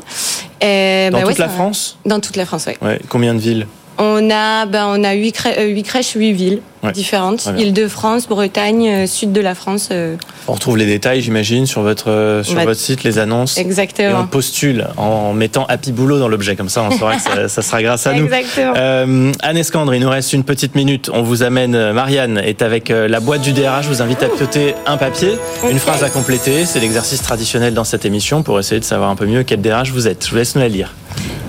Dans 0.60 1.10
bah 1.10 1.18
ouais, 1.18 1.24
toute 1.24 1.38
la. 1.38 1.48
France? 1.48 1.98
Dans 2.04 2.20
toute 2.20 2.36
la 2.36 2.44
France, 2.46 2.64
oui. 2.66 2.74
ouais. 2.82 3.00
Combien 3.08 3.34
de 3.34 3.40
villes? 3.40 3.66
On 3.98 4.30
a, 4.30 4.66
ben, 4.66 4.86
on 4.88 5.02
a 5.04 5.12
huit, 5.14 5.36
crè- 5.36 5.58
euh, 5.58 5.66
huit 5.68 5.82
crèches, 5.84 6.12
huit 6.14 6.32
villes 6.32 6.60
Ouais. 6.82 6.92
différentes. 6.92 7.48
Île-de-France, 7.56 8.26
Bretagne, 8.28 8.88
euh, 8.88 9.06
sud 9.06 9.32
de 9.32 9.40
la 9.40 9.54
France. 9.54 9.90
euh, 9.92 10.16
On 10.48 10.52
retrouve 10.54 10.76
les 10.76 10.86
détails, 10.86 11.20
j'imagine, 11.22 11.64
sur 11.66 11.82
votre 11.82 12.10
euh, 12.10 12.42
sur 12.42 12.56
Bah, 12.56 12.64
votre 12.64 12.80
site, 12.80 13.04
les 13.04 13.18
annonces. 13.18 13.56
Et 13.56 13.60
on 13.60 13.64
exactement. 13.64 14.26
postule 14.26 14.88
en 14.96 15.32
mettant 15.32 15.64
Happy 15.66 15.92
Boulot 15.92 16.18
dans 16.18 16.26
l'objet, 16.28 16.56
comme 16.56 16.68
ça 16.68 16.82
on 16.82 16.90
saura 16.96 17.16
que 17.16 17.22
ça, 17.22 17.48
ça 17.48 17.62
sera 17.62 17.82
grâce 17.82 18.06
à 18.08 18.14
nous. 18.14 18.24
Exactement. 18.24 18.74
Euh, 18.76 19.32
Anne 19.42 19.56
Escandre, 19.56 19.94
il 19.94 20.00
nous 20.00 20.10
reste 20.10 20.32
une 20.32 20.42
petite 20.44 20.74
minute. 20.74 21.08
On 21.12 21.22
vous 21.22 21.42
amène, 21.44 21.92
Marianne 21.92 22.38
est 22.38 22.62
avec 22.62 22.88
la 22.88 23.20
boîte 23.20 23.42
du 23.42 23.52
DRH. 23.52 23.84
Je 23.84 23.88
vous 23.88 24.02
invite 24.02 24.22
à 24.24 24.28
pioter 24.28 24.74
un 24.86 24.96
papier, 24.96 25.32
une 25.70 25.78
phrase 25.78 26.02
à 26.02 26.10
compléter. 26.10 26.64
C'est 26.66 26.80
l'exercice 26.80 27.22
traditionnel 27.22 27.74
dans 27.74 27.84
cette 27.84 28.04
émission 28.04 28.42
pour 28.42 28.58
essayer 28.58 28.80
de 28.80 28.84
savoir 28.84 29.08
un 29.10 29.16
peu 29.16 29.26
mieux 29.26 29.44
quel 29.44 29.60
DRH 29.60 29.90
vous 29.92 30.08
êtes. 30.08 30.24
Je 30.26 30.30
vous 30.30 30.36
laisse 30.36 30.54
nous 30.56 30.62
la 30.62 30.68
lire. 30.68 30.92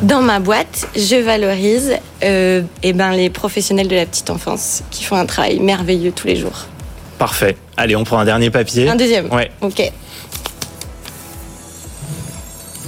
Dans 0.04 0.22
ma 0.22 0.42
boîte, 0.42 0.86
je 0.98 1.16
valorise 1.16 1.94
euh, 2.26 2.62
eh 2.84 2.92
ben, 2.92 3.12
les 3.12 3.30
professionnels 3.30 3.88
de 3.88 3.96
la 3.96 4.06
petite 4.06 4.30
enfance 4.30 4.84
qui 4.92 5.06
font 5.06 5.16
un 5.16 5.26
travail 5.26 5.60
merveilleux 5.62 6.12
tous 6.12 6.28
les 6.28 6.36
jours. 6.36 6.66
Parfait. 7.18 7.56
Allez, 7.78 7.96
on 7.96 8.04
prend 8.04 8.20
un 8.20 8.26
dernier 8.26 8.50
papier. 8.50 8.90
Un 8.90 8.98
deuxième. 8.98 9.32
Ouais. 9.32 9.50
Ok. 9.62 9.82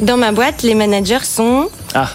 Dans 0.02 0.18
ma 0.18 0.34
boîte, 0.34 0.62
les 0.64 0.76
managers 0.76 1.24
sont. 1.24 1.70
Ah. 1.94 2.10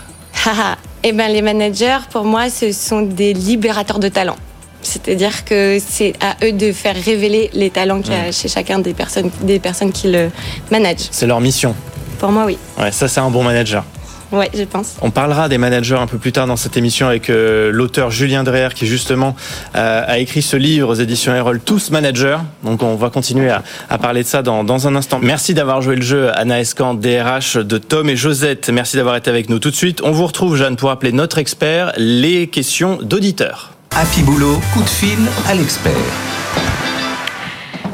Eh 1.03 1.13
ben, 1.13 1.33
les 1.33 1.41
managers, 1.41 1.97
pour 2.13 2.25
moi, 2.25 2.51
ce 2.51 2.73
sont 2.73 3.01
des 3.01 3.33
libérateurs 3.33 4.01
de 4.01 4.09
talents. 4.09 4.37
C'est-à-dire 4.83 5.47
que 5.47 5.79
c'est 5.81 6.13
à 6.21 6.37
eux 6.45 6.53
de 6.53 6.73
faire 6.73 6.95
révéler 6.95 7.49
les 7.55 7.71
talents 7.71 8.03
qu'il 8.03 8.13
y 8.13 8.17
a 8.17 8.31
chez 8.33 8.49
chacun 8.49 8.81
des 8.81 8.93
personnes, 8.93 9.31
des 9.41 9.61
personnes 9.61 9.93
qui 9.93 10.09
le 10.13 10.31
managent. 10.71 11.09
c'est 11.11 11.27
leur 11.27 11.41
mission. 11.41 11.75
Pour 12.19 12.33
moi, 12.33 12.45
oui. 12.45 12.59
Ouais, 12.79 12.93
ça 12.93 13.09
c'est 13.09 13.21
un 13.21 13.31
bon 13.31 13.43
manager. 13.43 13.83
Ouais, 14.33 14.49
je 14.55 14.63
pense. 14.63 14.95
On 15.03 15.11
parlera 15.11 15.49
des 15.49 15.59
managers 15.59 15.97
un 15.97 16.07
peu 16.07 16.19
plus 16.19 16.31
tard 16.33 16.47
dans 16.47 16.57
cette 16.57 16.77
émission 16.77 17.09
avec 17.09 17.31
euh, 17.31 17.71
l'auteur 17.73 18.11
Julien 18.11 18.45
Dreher 18.45 18.69
qui 18.75 18.87
justement 18.87 19.35
euh, 19.75 20.05
a 20.07 20.19
écrit 20.19 20.41
ce 20.43 20.57
livre 20.57 20.89
aux 20.91 20.95
éditions 20.95 21.35
Erol, 21.35 21.61
Tous 21.61 21.91
Managers. 21.91 22.39
Donc 22.63 22.83
on 22.83 22.95
va 22.95 23.11
continuer 23.11 23.51
à, 23.51 23.63
à 23.89 23.99
parler 23.99 24.23
de 24.23 24.29
ça 24.29 24.43
dans, 24.43 24.63
dans 24.63 24.87
un 24.87 24.95
instant. 24.95 25.19
Merci 25.21 25.53
d'avoir 25.55 25.83
joué 25.83 25.97
le 25.97 26.03
jeu, 26.03 26.31
Anna 26.37 26.61
Escan, 26.61 26.95
DRH 26.95 27.57
de 27.57 27.79
Tom 27.79 28.09
et 28.09 28.17
Josette. 28.17 28.71
Merci 28.71 28.97
d'avoir 28.97 29.17
été 29.17 29.31
avec 29.31 29.49
nous 29.49 29.59
tout 29.59 29.71
de 29.71 29.77
suite. 29.77 30.01
On 30.05 30.13
vous 30.13 30.27
retrouve, 30.27 30.57
Jeanne, 30.57 30.77
pour 30.77 30.91
appeler 30.91 31.13
notre 31.13 31.39
expert 31.39 31.93
les 31.97 32.47
questions 32.47 32.99
d'auditeurs. 33.03 33.73
Happy 33.97 34.23
Boulot, 34.23 34.61
coup 34.73 34.83
de 34.83 34.89
fil 34.89 35.19
à 35.49 35.55
l'expert. 35.55 35.93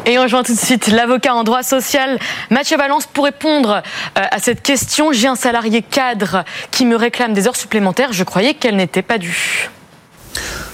Et 0.08 0.20
on 0.20 0.22
rejoint 0.22 0.44
tout 0.44 0.54
de 0.54 0.58
suite 0.58 0.86
l'avocat 0.86 1.34
en 1.34 1.42
droit 1.42 1.64
social 1.64 2.20
Mathieu 2.50 2.76
Valence 2.76 3.06
pour 3.12 3.24
répondre 3.24 3.82
euh, 4.16 4.20
à 4.30 4.38
cette 4.38 4.62
question. 4.62 5.10
J'ai 5.10 5.26
un 5.26 5.34
salarié 5.34 5.82
cadre 5.82 6.44
qui 6.70 6.86
me 6.86 6.94
réclame 6.94 7.34
des 7.34 7.48
heures 7.48 7.56
supplémentaires. 7.56 8.12
Je 8.12 8.22
croyais 8.22 8.54
qu'elles 8.54 8.76
n'étaient 8.76 9.02
pas 9.02 9.18
dues. 9.18 9.68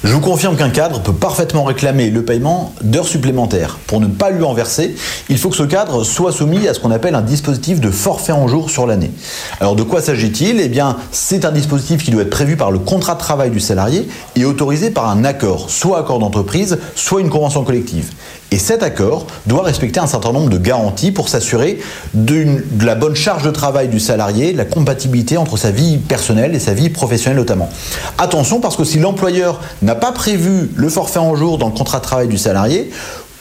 Je 0.05 0.12
vous 0.12 0.21
confirme 0.21 0.57
qu'un 0.57 0.69
cadre 0.69 1.01
peut 1.01 1.12
parfaitement 1.12 1.62
réclamer 1.65 2.11
le 2.11 2.25
paiement 2.25 2.75
d'heures 2.83 3.07
supplémentaires. 3.07 3.79
Pour 3.87 4.01
ne 4.01 4.09
pas 4.09 4.31
lui 4.31 4.43
en 4.43 4.53
verser, 4.53 4.97
il 5.29 5.39
faut 5.39 5.49
que 5.49 5.57
ce 5.57 5.62
cadre 5.62 6.05
soit 6.05 6.33
soumis 6.33 6.69
à 6.69 6.75
ce 6.75 6.81
qu'on 6.81 6.91
appelle 6.91 7.15
un 7.15 7.23
dispositif 7.23 7.81
de 7.81 7.91
forfait 7.91 8.33
en 8.33 8.49
jour 8.49 8.69
sur 8.69 8.87
l'année. 8.87 9.12
Alors 9.61 9.77
de 9.77 9.83
quoi 9.85 10.03
s'agit-il? 10.03 10.61
Eh 10.61 10.69
bien, 10.69 10.97
c'est 11.12 11.45
un 11.45 11.53
dispositif 11.53 12.03
qui 12.03 12.11
doit 12.11 12.23
être 12.23 12.31
prévu 12.31 12.57
par 12.57 12.73
le 12.73 12.81
contrat 12.81 13.15
de 13.15 13.21
travail 13.21 13.51
du 13.51 13.61
salarié 13.61 14.09
et 14.35 14.45
autorisé 14.45 14.91
par 14.91 15.09
un 15.09 15.25
accord, 15.25 15.71
soit 15.71 16.01
accord 16.01 16.19
d'entreprise, 16.19 16.79
soit 16.97 17.21
une 17.21 17.31
convention 17.31 17.62
collective. 17.62 18.11
Et 18.52 18.59
cet 18.59 18.82
accord 18.82 19.26
doit 19.47 19.62
respecter 19.62 19.99
un 19.99 20.06
certain 20.06 20.30
nombre 20.30 20.50
de 20.50 20.59
garanties 20.59 21.11
pour 21.11 21.30
s'assurer 21.30 21.80
de 22.12 22.62
la 22.85 22.94
bonne 22.94 23.16
charge 23.16 23.44
de 23.44 23.50
travail 23.50 23.88
du 23.88 23.99
salarié, 23.99 24.52
la 24.52 24.66
compatibilité 24.66 25.38
entre 25.38 25.56
sa 25.56 25.71
vie 25.71 25.97
personnelle 25.97 26.54
et 26.54 26.59
sa 26.59 26.75
vie 26.75 26.90
professionnelle 26.90 27.38
notamment. 27.38 27.71
Attention 28.18 28.61
parce 28.61 28.76
que 28.76 28.85
si 28.85 28.99
l'employeur 28.99 29.62
n'a 29.80 29.94
pas 29.94 30.12
prévu 30.12 30.71
le 30.76 30.88
forfait 30.90 31.18
en 31.18 31.35
jour 31.35 31.56
dans 31.56 31.68
le 31.68 31.73
contrat 31.73 31.99
de 31.99 32.04
travail 32.04 32.28
du 32.28 32.37
salarié, 32.37 32.90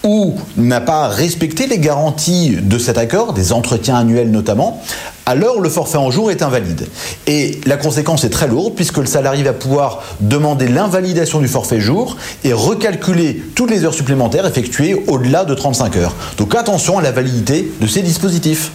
ou 0.04 0.36
n'a 0.58 0.82
pas 0.82 1.08
respecté 1.08 1.68
les 1.68 1.80
garanties 1.80 2.58
de 2.62 2.78
cet 2.78 2.98
accord, 2.98 3.32
des 3.34 3.54
entretiens 3.54 3.98
annuels 3.98 4.32
notamment, 4.32 4.82
alors 5.26 5.62
le 5.62 5.70
forfait 5.70 5.98
en 5.98 6.12
jour 6.12 6.32
est 6.32 6.42
invalide. 6.42 6.88
Et 7.28 7.62
la 7.66 7.78
conséquence 7.78 8.24
est 8.24 8.30
très 8.30 8.48
lourde 8.48 8.74
puisque 8.76 8.98
le 8.98 9.06
salarié 9.06 9.44
va 9.44 9.54
pouvoir 9.54 10.02
demander 10.20 10.68
l'invalidation 10.68 11.40
du 11.40 11.48
forfait 11.48 11.80
jour 11.80 12.18
et 12.44 12.52
recalculer 12.54 13.42
toutes 13.56 13.70
les 13.70 13.86
heures 13.86 13.94
supplémentaires 13.94 14.46
effectuées 14.46 15.04
au-delà 15.08 15.46
de 15.46 15.54
35 15.54 15.96
heures. 15.98 16.16
Donc 16.38 16.56
attention 16.56 16.98
à 16.98 17.02
la 17.02 17.12
validité 17.12 17.72
de 17.80 17.88
ces 17.88 18.02
dispositifs. 18.02 18.72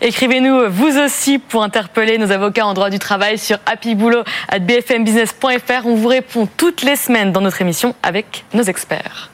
Écrivez-nous 0.00 0.70
vous 0.70 0.98
aussi 0.98 1.38
pour 1.38 1.62
interpeller 1.62 2.18
nos 2.18 2.32
avocats 2.32 2.66
en 2.66 2.74
droit 2.74 2.90
du 2.90 2.98
travail 2.98 3.38
sur 3.38 3.58
happyboulot@bfmbusiness.fr. 3.66 5.86
On 5.86 5.94
vous 5.94 6.08
répond 6.08 6.48
toutes 6.56 6.82
les 6.82 6.96
semaines 6.96 7.30
dans 7.32 7.40
notre 7.40 7.62
émission 7.62 7.94
avec 8.02 8.44
nos 8.54 8.64
experts. 8.64 9.30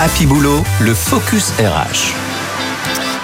Happy 0.00 0.26
Boulot, 0.26 0.62
le 0.78 0.94
Focus 0.94 1.50
RH. 1.58 2.14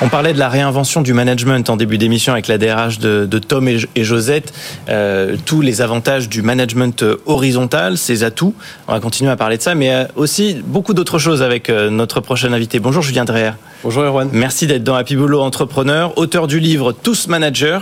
On 0.02 0.09
parlait 0.09 0.33
de 0.33 0.40
la 0.40 0.49
réinvention 0.49 1.02
du 1.02 1.14
management 1.14 1.71
en 1.71 1.76
début 1.76 1.99
d'émission 1.99 2.33
avec 2.33 2.49
la 2.49 2.59
DRH 2.59 2.99
de, 2.99 3.38
Tom 3.38 3.69
et, 3.69 3.78
Josette. 4.02 4.52
Euh, 4.88 5.37
tous 5.47 5.61
les 5.61 5.83
avantages 5.83 6.28
du 6.28 6.43
management 6.43 7.04
horizontal, 7.26 7.97
ses 7.97 8.25
atouts. 8.25 8.54
On 8.88 8.93
va 8.93 8.99
continuer 8.99 9.31
à 9.31 9.37
parler 9.37 9.57
de 9.57 9.62
ça, 9.62 9.76
mais 9.76 9.95
euh, 9.95 10.04
aussi 10.16 10.61
beaucoup 10.66 10.95
d'autres 10.95 11.21
choses 11.21 11.43
avec 11.43 11.71
euh, 11.71 11.90
notre 11.90 12.21
prochain 12.21 12.52
invité. 12.52 12.81
Bonjour 12.81 13.04
Julien 13.04 13.25
Dreher. 13.25 13.52
Bonjour 13.85 14.02
Erwan. 14.02 14.28
Merci 14.33 14.66
d'être 14.66 14.83
dans 14.83 14.97
Happy 14.97 15.14
Boulot 15.14 15.43
Entrepreneur, 15.43 16.19
auteur 16.19 16.49
du 16.49 16.59
livre 16.59 16.90
Tous 16.90 17.28
Managers. 17.28 17.81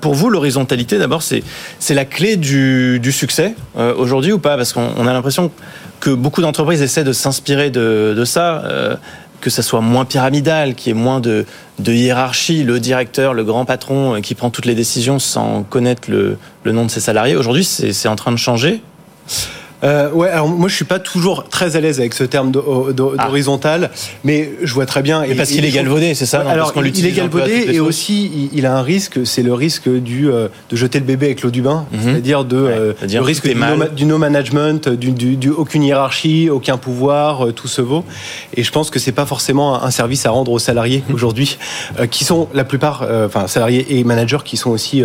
pour 0.00 0.14
vous, 0.14 0.28
l'horizontalité, 0.28 0.98
d'abord, 0.98 1.22
c'est 1.22 1.44
la 1.90 2.04
clé 2.04 2.36
du, 2.36 2.98
du 2.98 3.12
succès 3.12 3.54
aujourd'hui 3.76 4.32
ou 4.32 4.38
pas? 4.38 4.56
Parce 4.56 4.72
qu'on 4.72 5.06
a 5.06 5.12
l'impression 5.12 5.52
que 6.00 6.10
beaucoup 6.10 6.40
d'entreprises 6.40 6.82
essaient 6.82 7.04
de 7.04 7.12
s'inspirer 7.12 7.70
de, 7.70 8.22
ça, 8.24 8.62
euh, 8.64 8.96
que 9.40 9.50
ça 9.50 9.62
soit 9.62 9.80
moins 9.80 10.04
pyramidal, 10.04 10.74
qu'il 10.74 10.94
y 10.94 10.98
ait 10.98 11.00
moins 11.00 11.20
de, 11.20 11.44
hiérarchie, 11.78 12.64
le 12.64 12.80
directeur, 12.80 13.34
le 13.34 13.44
grand 13.44 13.64
patron 13.64 14.16
euh, 14.16 14.20
qui 14.20 14.34
prend 14.34 14.50
toutes 14.50 14.66
les 14.66 14.74
décisions 14.74 15.18
sans 15.18 15.62
connaître 15.62 16.10
le 16.10 16.38
nom 16.72 16.84
de 16.84 16.90
ses 16.90 17.00
salariés. 17.00 17.36
Aujourd'hui, 17.36 17.64
c'est 17.64 18.08
en 18.08 18.16
train 18.16 18.32
de 18.32 18.36
changer 18.36 18.82
euh, 19.84 20.10
ouais, 20.10 20.28
alors 20.28 20.48
moi 20.48 20.68
je 20.68 20.74
suis 20.74 20.84
pas 20.84 20.98
toujours 20.98 21.44
très 21.48 21.76
à 21.76 21.80
l'aise 21.80 22.00
avec 22.00 22.14
ce 22.14 22.24
terme 22.24 22.52
ah. 22.54 22.92
d'horizontal, 22.92 23.90
mais 24.24 24.50
je 24.62 24.74
vois 24.74 24.86
très 24.86 25.02
bien. 25.02 25.22
Et, 25.22 25.34
parce 25.34 25.50
qu'il 25.50 25.64
est 25.64 25.70
galvaudé, 25.70 26.14
c'est 26.14 26.26
ça 26.26 26.40
Alors 26.40 26.72
il 26.84 27.06
est 27.06 27.12
galvaudé 27.12 27.68
et 27.70 27.80
aussi 27.80 28.50
il, 28.52 28.66
a 28.66 28.76
un 28.76 28.82
risque, 28.82 29.20
c'est 29.24 29.42
le 29.42 29.54
risque 29.54 29.88
du 29.88 30.30
euh, 30.30 30.48
de 30.70 30.76
jeter 30.76 30.98
le 30.98 31.04
bébé 31.04 31.26
avec 31.26 31.42
l'eau 31.42 31.50
du 31.50 31.62
bain, 31.62 31.86
mhm. 31.92 32.00
c'est-à-dire 32.02 32.44
de 32.44 32.56
euh, 32.56 32.92
le 33.02 33.20
risque 33.20 33.48
du 33.48 33.54
no, 33.54 33.84
du 33.94 34.04
no, 34.04 34.18
management, 34.18 34.88
du, 34.88 35.12
du, 35.12 35.36
du, 35.36 35.50
aucune 35.50 35.82
hiérarchie, 35.82 36.50
aucun 36.50 36.76
pouvoir, 36.76 37.46
euh, 37.46 37.52
tout 37.52 37.68
se 37.68 37.80
vaut. 37.80 38.04
Et 38.56 38.62
je 38.64 38.72
pense 38.72 38.90
que 38.90 38.98
c'est 38.98 39.12
pas 39.12 39.26
forcément 39.26 39.82
un 39.82 39.90
service 39.90 40.26
à 40.26 40.30
rendre 40.30 40.52
aux 40.52 40.58
salariés 40.58 41.04
mhm. 41.08 41.14
aujourd'hui, 41.14 41.58
qui 42.10 42.24
sont 42.24 42.48
la 42.52 42.64
plupart, 42.64 43.06
enfin 43.26 43.46
salariés 43.46 43.98
et 43.98 44.04
managers, 44.04 44.38
qui 44.44 44.56
sont 44.56 44.70
aussi 44.70 45.02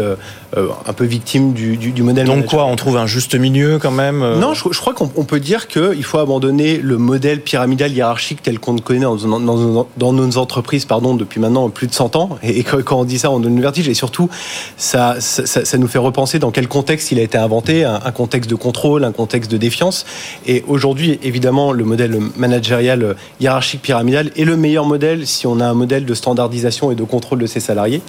un 0.55 0.93
peu 0.93 1.05
victimes 1.05 1.53
du, 1.53 1.77
du, 1.77 2.03
modèle. 2.03 2.25
Donc 2.25 2.45
quoi, 2.45 2.65
on 2.65 2.75
trouve 2.75 2.97
un 2.97 3.07
juste 3.07 3.35
milieu 3.35 3.79
quand 3.79 3.91
même 3.91 4.19
Non, 4.39 4.53
je, 4.53 4.62
crois 4.69 4.93
qu'on 4.93 5.07
peut 5.07 5.39
dire 5.39 5.67
qu'il 5.67 6.03
faut 6.03 6.19
abandonner 6.19 6.77
le 6.77 6.97
modèle 6.97 7.41
pyramidal 7.41 7.91
hiérarchique 7.91 8.41
tel 8.41 8.59
qu'on 8.59 8.73
le 8.73 8.81
connaît 8.81 9.01
dans, 9.01 9.17
dans, 9.17 10.13
nos 10.13 10.37
entreprises 10.37 10.85
pardon, 10.85 11.15
depuis 11.15 11.39
maintenant 11.39 11.69
plus 11.69 11.87
de 11.87 11.93
100 11.93 12.15
ans. 12.15 12.37
Et, 12.43 12.63
quand 12.63 12.99
on 12.99 13.03
dit 13.03 13.19
ça, 13.19 13.31
on 13.31 13.39
donne 13.39 13.55
le 13.55 13.61
vertige. 13.61 13.87
Et 13.89 13.93
surtout, 13.93 14.29
ça, 14.77 15.15
ça, 15.19 15.77
nous 15.77 15.87
fait 15.87 15.97
repenser 15.97 16.39
dans 16.39 16.51
quel 16.51 16.67
contexte 16.67 17.11
il 17.11 17.19
a 17.19 17.21
été 17.21 17.37
inventé, 17.37 17.83
un, 17.83 17.99
contexte 18.11 18.49
de 18.49 18.55
contrôle, 18.55 19.03
un 19.03 19.11
contexte 19.11 19.51
de 19.51 19.57
défiance. 19.57 20.05
Et 20.45 20.63
aujourd'hui, 20.67 21.19
évidemment, 21.23 21.71
le 21.71 21.83
modèle 21.83 22.19
managérial 22.37 23.15
hiérarchique 23.39 23.81
pyramidal 23.81 24.31
est 24.35 24.45
le 24.45 24.57
meilleur 24.57 24.85
modèle 24.85 25.27
si 25.27 25.47
on 25.47 25.59
a 25.59 25.65
un 25.65 25.73
modèle 25.73 26.05
de 26.05 26.13
standardisation 26.13 26.91
et 26.91 26.95
de 26.95 27.03
contrôle 27.03 27.39
de 27.39 27.47
ses 27.47 27.59
salariés. 27.59 28.01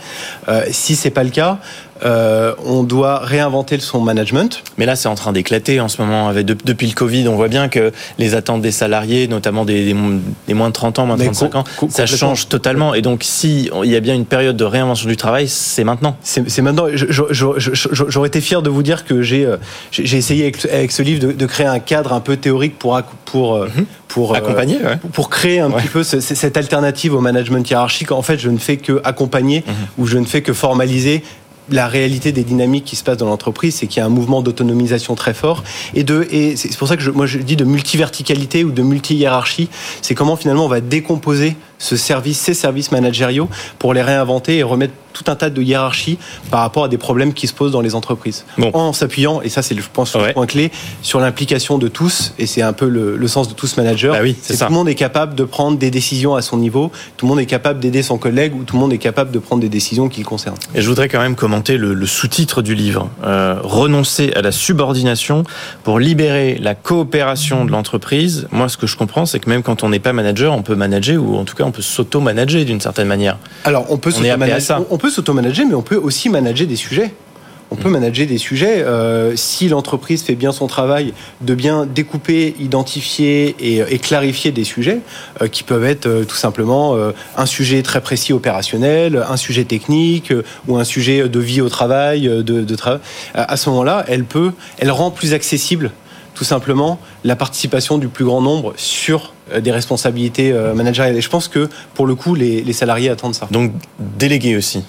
Euh, 0.48 0.64
si 0.70 0.96
c'est 0.96 1.10
pas 1.10 1.24
le 1.24 1.30
cas, 1.30 1.58
euh, 2.04 2.54
on 2.64 2.82
doit 2.82 3.18
réinventer 3.20 3.78
son 3.80 4.00
management. 4.00 4.62
Mais 4.76 4.86
là, 4.86 4.96
c'est 4.96 5.08
en 5.08 5.14
train 5.14 5.32
d'éclater 5.32 5.80
en 5.80 5.88
ce 5.88 6.02
moment. 6.02 6.28
Avec, 6.28 6.46
depuis 6.46 6.86
le 6.86 6.94
Covid, 6.94 7.26
on 7.28 7.36
voit 7.36 7.48
bien 7.48 7.68
que 7.68 7.92
les 8.18 8.34
attentes 8.34 8.60
des 8.60 8.72
salariés, 8.72 9.26
notamment 9.26 9.64
des, 9.64 9.94
moins 9.94 10.68
de 10.68 10.72
30 10.72 10.98
ans, 10.98 11.06
moins 11.06 11.16
de 11.16 11.24
35 11.24 11.54
ans, 11.54 11.64
ça 11.88 12.06
change 12.06 12.48
totalement. 12.48 12.94
Et 12.94 13.02
donc, 13.02 13.22
si 13.22 13.70
il 13.84 13.90
y 13.90 13.96
a 13.96 14.00
bien 14.00 14.14
une 14.14 14.26
période 14.26 14.56
de 14.56 14.64
réinvention 14.64 15.08
du 15.08 15.16
travail, 15.16 15.48
c'est 15.48 15.84
maintenant. 15.84 16.16
C'est 16.22 16.62
maintenant. 16.62 16.86
J'aurais 17.08 18.28
été 18.28 18.40
fier 18.40 18.62
de 18.62 18.70
vous 18.70 18.82
dire 18.82 19.04
que 19.04 19.22
j'ai 19.22 19.46
euh, 19.46 19.56
essayé 19.98 20.52
avec, 20.72 20.92
ce 20.92 21.02
livre 21.02 21.32
de, 21.32 21.46
créer 21.46 21.66
un 21.66 21.78
cadre 21.78 22.12
un 22.12 22.20
peu 22.20 22.36
théorique 22.36 22.78
pour 22.78 23.00
pour 23.24 23.54
euh, 23.54 23.68
mhm. 23.74 23.86
pour 24.08 24.34
accompagner, 24.34 24.78
pour 25.12 25.30
créer 25.30 25.60
un 25.60 25.70
petit 25.70 25.88
peu 25.88 26.02
cette 26.02 26.56
alternative 26.56 27.14
au 27.14 27.20
management 27.20 27.68
hiérarchique. 27.68 28.12
En 28.12 28.22
fait, 28.22 28.38
je 28.38 28.50
ne 28.50 28.58
fais 28.58 28.76
que 28.76 29.00
accompagner 29.04 29.64
mhm. 29.66 29.74
ou 29.98 30.06
je 30.06 30.18
ne 30.18 30.24
fais 30.24 30.42
que 30.42 30.52
formaliser 30.52 31.22
la 31.70 31.88
réalité 31.88 32.32
des 32.32 32.44
dynamiques 32.44 32.84
qui 32.84 32.96
se 32.96 33.04
passent 33.04 33.16
dans 33.16 33.28
l'entreprise, 33.28 33.74
c'est 33.76 33.86
qu'il 33.86 33.98
y 33.98 34.02
a 34.02 34.06
un 34.06 34.10
mouvement 34.10 34.42
d'autonomisation 34.42 35.14
très 35.14 35.34
fort 35.34 35.62
et 35.94 36.04
et 36.30 36.56
c'est 36.56 36.76
pour 36.76 36.88
ça 36.88 36.96
que 36.96 37.02
je, 37.02 37.10
moi 37.10 37.26
je 37.26 37.38
dis 37.38 37.56
de 37.56 37.64
multiverticalité 37.64 38.64
ou 38.64 38.70
de 38.70 38.82
multi-hiérarchie. 38.82 39.68
C'est 40.02 40.14
comment 40.14 40.36
finalement 40.36 40.66
on 40.66 40.68
va 40.68 40.80
décomposer 40.80 41.56
ce 41.84 41.96
service, 41.96 42.40
ces 42.40 42.54
services 42.54 42.92
managériaux 42.92 43.48
pour 43.78 43.92
les 43.92 44.00
réinventer 44.00 44.56
et 44.56 44.62
remettre 44.62 44.94
tout 45.14 45.24
un 45.28 45.36
tas 45.36 45.48
de 45.48 45.62
hiérarchies 45.62 46.18
par 46.50 46.60
rapport 46.60 46.84
à 46.84 46.88
des 46.88 46.98
problèmes 46.98 47.32
qui 47.32 47.46
se 47.46 47.54
posent 47.54 47.72
dans 47.72 47.80
les 47.80 47.94
entreprises. 47.94 48.44
En 48.72 48.92
s'appuyant, 48.92 49.40
et 49.40 49.48
ça 49.48 49.62
c'est 49.62 49.74
je 49.74 49.88
pense 49.92 50.14
le 50.16 50.32
point 50.32 50.46
clé, 50.46 50.70
sur 51.02 51.20
l'implication 51.20 51.78
de 51.78 51.88
tous, 51.88 52.34
et 52.38 52.46
c'est 52.46 52.62
un 52.62 52.72
peu 52.72 52.88
le, 52.88 53.28
sens 53.28 53.48
de 53.48 53.54
tous 53.54 53.76
managers, 53.76 54.12
bah 54.12 54.18
oui, 54.22 54.36
c'est 54.40 54.56
tout 54.58 54.64
le 54.64 54.70
monde 54.70 54.88
est 54.88 54.94
capable 54.94 55.34
de 55.34 55.44
prendre 55.44 55.78
des 55.78 55.90
décisions 55.90 56.34
à 56.34 56.42
son 56.42 56.56
niveau, 56.56 56.90
tout 57.16 57.26
le 57.26 57.30
monde 57.30 57.40
est 57.40 57.46
capable 57.46 57.80
d'aider 57.80 58.02
son 58.02 58.18
collègue 58.18 58.54
ou 58.54 58.64
tout 58.64 58.76
le 58.76 58.80
monde 58.80 58.92
est 58.92 58.98
capable 58.98 59.30
de 59.30 59.38
prendre 59.38 59.62
des 59.62 59.68
décisions 59.68 60.08
qui 60.08 60.20
le 60.20 60.26
concernent. 60.26 60.58
Et 60.74 60.82
je 60.82 60.88
voudrais 60.88 61.08
quand 61.08 61.20
même 61.20 61.36
commenter 61.36 61.76
le, 61.76 62.06
sous-titre 62.06 62.60
du 62.62 62.74
livre, 62.74 63.08
euh, 63.24 63.56
renoncer 63.62 64.32
à 64.34 64.42
la 64.42 64.52
subordination 64.52 65.44
pour 65.84 65.98
libérer 65.98 66.58
la 66.60 66.74
coopération 66.74 67.64
de 67.64 67.70
l'entreprise. 67.70 68.48
Moi 68.50 68.68
ce 68.68 68.76
que 68.76 68.86
je 68.86 68.96
comprends 68.96 69.26
c'est 69.26 69.38
que 69.38 69.48
même 69.48 69.62
quand 69.62 69.84
on 69.84 69.90
n'est 69.90 70.00
pas 70.00 70.12
manager, 70.12 70.52
on 70.52 70.62
peut 70.62 70.74
manager 70.74 71.22
ou 71.22 71.36
en 71.36 71.44
tout 71.44 71.54
cas 71.54 71.64
on 71.64 71.70
peut 71.74 71.82
s'auto-manager 71.82 72.64
d'une 72.64 72.80
certaine 72.80 73.08
manière. 73.08 73.38
Alors 73.64 73.86
on 73.90 73.98
peut 73.98 74.10
s'auto-manager, 74.10 74.84
on, 74.90 74.98
peut 74.98 75.10
s'auto-manager, 75.10 75.66
mais 75.66 75.74
on 75.74 75.82
peut 75.82 75.96
aussi 75.96 76.28
manager 76.28 76.66
des 76.66 76.76
sujets. 76.76 77.12
On 77.70 77.76
peut 77.76 77.88
mm. 77.88 77.92
manager 77.92 78.26
des 78.26 78.38
sujets 78.38 78.82
euh, 78.82 79.34
si 79.36 79.68
l'entreprise 79.68 80.22
fait 80.22 80.34
bien 80.34 80.52
son 80.52 80.66
travail 80.66 81.12
de 81.40 81.54
bien 81.54 81.86
découper, 81.86 82.54
identifier 82.60 83.56
et, 83.58 83.98
clarifier 83.98 84.52
des 84.52 84.64
sujets 84.64 85.00
euh, 85.42 85.48
qui 85.48 85.62
peuvent 85.62 85.84
être 85.84 86.06
euh, 86.06 86.24
tout 86.24 86.36
simplement 86.36 86.96
un 87.36 87.46
sujet 87.46 87.82
très 87.82 88.00
précis 88.00 88.32
opérationnel, 88.32 89.24
un 89.28 89.36
sujet 89.36 89.64
technique 89.64 90.32
ou 90.68 90.76
un 90.76 90.84
sujet 90.84 91.28
de 91.28 91.40
vie 91.40 91.60
au 91.60 91.68
travail, 91.68 92.28
de, 92.28 92.42
de 92.42 92.74
travail. 92.74 93.00
À 93.34 93.56
ce 93.56 93.68
moment-là, 93.70 94.04
elle 94.08 94.24
peut, 94.24 94.52
elle 94.78 94.90
rend 94.90 95.10
plus 95.10 95.34
accessible 95.34 95.90
tout 96.34 96.44
simplement 96.44 96.98
la 97.24 97.36
participation 97.36 97.98
du 97.98 98.08
plus 98.08 98.24
grand 98.24 98.40
nombre 98.40 98.74
sur 98.76 99.18
euh, 99.26 99.33
des 99.60 99.70
responsabilités 99.72 100.52
euh, 100.52 100.74
managériales. 100.74 101.16
Et 101.16 101.20
je 101.20 101.28
pense 101.28 101.48
que 101.48 101.68
pour 101.94 102.06
le 102.06 102.14
coup, 102.14 102.34
les, 102.34 102.72
salariés 102.72 103.10
attendent 103.10 103.34
ça. 103.34 103.48
Donc 103.50 103.72
déléguer 103.98 104.56
aussi. 104.56 104.84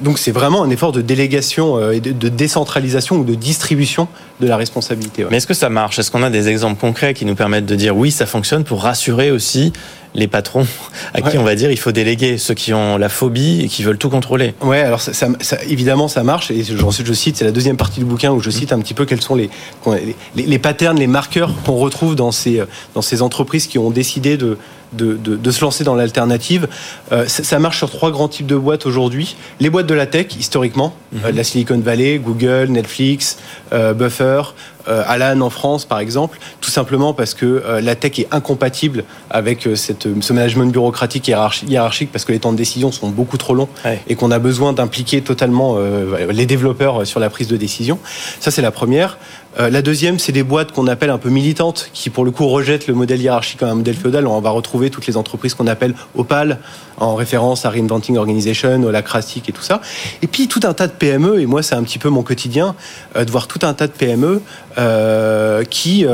Donc 0.00 0.18
c'est 0.18 0.32
vraiment 0.32 0.62
un 0.62 0.70
effort 0.70 0.92
de 0.92 1.00
délégation 1.00 1.78
euh, 1.78 1.92
et 1.92 2.00
de, 2.00 2.28
décentralisation 2.28 3.16
ou 3.16 3.24
de 3.24 3.34
distribution 3.34 4.08
de 4.40 4.46
la 4.46 4.56
responsabilité. 4.56 5.26
Mais 5.30 5.38
est-ce 5.38 5.46
que 5.46 5.54
ça 5.54 5.68
marche? 5.68 5.98
Est-ce 5.98 6.10
qu'on 6.10 6.22
a 6.22 6.30
des 6.30 6.48
exemples 6.48 6.80
concrets 6.80 7.14
qui 7.14 7.24
nous 7.24 7.34
permettent 7.34 7.66
de 7.66 7.74
dire 7.74 7.96
oui, 7.96 8.10
ça 8.10 8.26
fonctionne 8.26 8.64
pour 8.64 8.82
rassurer 8.82 9.30
aussi 9.30 9.72
les 10.14 10.28
patrons 10.28 10.66
à 11.12 11.20
qui 11.20 11.36
on 11.36 11.44
va 11.44 11.54
dire 11.54 11.70
il 11.70 11.78
faut 11.78 11.92
déléguer 11.92 12.38
ceux 12.38 12.54
qui 12.54 12.72
ont 12.72 12.96
la 12.96 13.10
phobie 13.10 13.62
et 13.62 13.68
qui 13.68 13.82
veulent 13.82 13.98
tout 13.98 14.08
contrôler? 14.08 14.54
Ouais, 14.62 14.80
alors 14.80 15.00
ça, 15.00 15.28
évidemment 15.68 16.08
ça 16.08 16.22
marche 16.22 16.50
et 16.50 16.62
je, 16.62 16.74
je 16.76 17.12
cite, 17.12 17.36
c'est 17.36 17.44
la 17.44 17.52
deuxième 17.52 17.76
partie 17.76 18.00
du 18.00 18.06
bouquin 18.06 18.32
où 18.32 18.40
je 18.40 18.48
cite 18.48 18.72
un 18.72 18.80
petit 18.80 18.94
peu 18.94 19.04
quels 19.04 19.20
sont 19.20 19.34
les, 19.34 19.50
les, 20.34 20.46
les 20.46 20.58
patterns, 20.58 20.98
les 20.98 21.06
marqueurs 21.06 21.52
qu'on 21.64 21.76
retrouve 21.76 22.16
dans 22.16 22.32
ces, 22.32 22.62
dans 22.94 23.02
ces 23.02 23.20
entreprises 23.20 23.66
qui 23.66 23.78
ont 23.78 23.90
décidé 23.90 24.38
de, 24.38 24.56
de, 24.92 25.50
se 25.50 25.60
lancer 25.60 25.84
dans 25.84 25.94
l'alternative. 25.94 26.68
Euh, 27.12 27.26
ça, 27.26 27.58
marche 27.58 27.78
sur 27.78 27.90
trois 27.90 28.10
grands 28.10 28.28
types 28.28 28.46
de 28.46 28.56
boîtes 28.56 28.86
aujourd'hui. 28.86 29.36
Les 29.60 29.70
boîtes 29.70 29.86
de 29.86 29.94
la 29.94 30.06
tech, 30.06 30.26
historiquement, 30.38 30.94
mhm. 31.12 31.20
euh, 31.24 31.32
la 31.32 31.44
Silicon 31.44 31.78
Valley, 31.78 32.18
Google, 32.18 32.68
Netflix, 32.70 33.38
euh, 33.72 33.94
Buffer, 33.94 34.42
Alan 34.88 35.40
en 35.40 35.50
France, 35.50 35.84
par 35.84 35.98
exemple, 35.98 36.38
tout 36.60 36.70
simplement 36.70 37.12
parce 37.12 37.34
que 37.34 37.80
la 37.82 37.96
tech 37.96 38.20
est 38.20 38.28
incompatible 38.30 39.02
avec 39.30 39.68
cette, 39.74 40.06
ce 40.22 40.32
management 40.32 40.70
bureaucratique 40.70 41.26
hiérarchique, 41.26 42.12
parce 42.12 42.24
que 42.24 42.30
les 42.30 42.38
temps 42.38 42.52
de 42.52 42.56
décision 42.56 42.92
sont 42.92 43.08
beaucoup 43.08 43.36
trop 43.36 43.54
longs 43.54 43.68
et 44.06 44.14
qu'on 44.14 44.30
a 44.30 44.38
besoin 44.38 44.72
d'impliquer 44.72 45.22
totalement 45.22 45.76
les 46.30 46.46
développeurs 46.46 47.04
sur 47.04 47.18
la 47.18 47.30
prise 47.30 47.48
de 47.48 47.56
décision. 47.56 47.98
Ça, 48.38 48.52
c'est 48.52 48.62
la 48.62 48.70
première. 48.70 49.18
Euh, 49.58 49.70
la 49.70 49.80
deuxième, 49.80 50.18
c'est 50.18 50.32
des 50.32 50.42
boîtes 50.42 50.72
qu'on 50.72 50.86
appelle 50.86 51.10
un 51.10 51.18
peu 51.18 51.30
militantes, 51.30 51.90
qui 51.94 52.10
pour 52.10 52.24
le 52.24 52.30
coup 52.30 52.46
rejettent 52.46 52.86
le 52.86 52.94
modèle 52.94 53.22
hiérarchique 53.22 53.60
comme 53.60 53.70
un 53.70 53.74
modèle 53.74 53.94
féodal. 53.94 54.26
On 54.26 54.40
va 54.40 54.50
retrouver 54.50 54.90
toutes 54.90 55.06
les 55.06 55.16
entreprises 55.16 55.54
qu'on 55.54 55.66
appelle 55.66 55.94
Opal, 56.14 56.58
en 56.98 57.14
référence 57.14 57.64
à 57.64 57.70
Reinventing 57.70 58.18
Organization, 58.18 58.82
Holacratic 58.82 59.48
et 59.48 59.52
tout 59.52 59.62
ça. 59.62 59.80
Et 60.20 60.26
puis 60.26 60.48
tout 60.48 60.60
un 60.64 60.74
tas 60.74 60.86
de 60.86 60.92
PME, 60.92 61.40
et 61.40 61.46
moi 61.46 61.62
c'est 61.62 61.74
un 61.74 61.82
petit 61.82 61.98
peu 61.98 62.10
mon 62.10 62.22
quotidien, 62.22 62.74
euh, 63.16 63.24
de 63.24 63.30
voir 63.30 63.46
tout 63.46 63.60
un 63.62 63.72
tas 63.72 63.86
de 63.86 63.92
PME 63.92 64.42
euh, 64.78 65.64
qui 65.64 66.04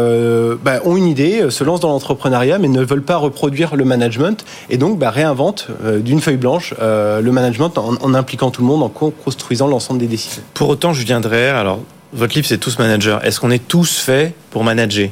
bah, 0.63 0.81
ont 0.85 0.97
une 0.97 1.07
idée, 1.07 1.51
se 1.51 1.65
lancent 1.65 1.81
dans 1.81 1.89
l'entrepreneuriat, 1.89 2.59
mais 2.59 2.69
ne 2.69 2.85
veulent 2.85 3.03
pas 3.03 3.17
reproduire 3.17 3.75
le 3.75 3.85
management, 3.85 4.45
et 4.71 4.77
donc 4.77 4.99
bah, 4.99 5.11
réinventent 5.11 5.67
d'une 6.01 6.21
feuille 6.21 6.37
blanche 6.37 6.75
le 6.81 7.31
management 7.31 7.77
en, 7.77 7.95
en, 8.01 8.15
impliquant 8.15 8.51
tout 8.51 8.63
le 8.63 8.69
monde, 8.69 8.83
en 8.83 8.89
construisant 8.89 9.67
l'ensemble 9.67 9.99
des 9.99 10.07
décisions. 10.07 10.43
Pour 10.55 10.69
autant, 10.69 10.93
Julien 10.93 11.21
Dreher, 11.21 11.57
alors 11.57 11.81
votre 12.13 12.35
livre, 12.35 12.47
c'est 12.47 12.59
tous 12.59 12.79
managers. 12.79 13.19
Est-ce 13.23 13.41
qu'on 13.41 13.51
est 13.51 13.67
tous 13.67 13.99
faits 13.99 14.35
pour 14.51 14.65
manager? 14.65 15.09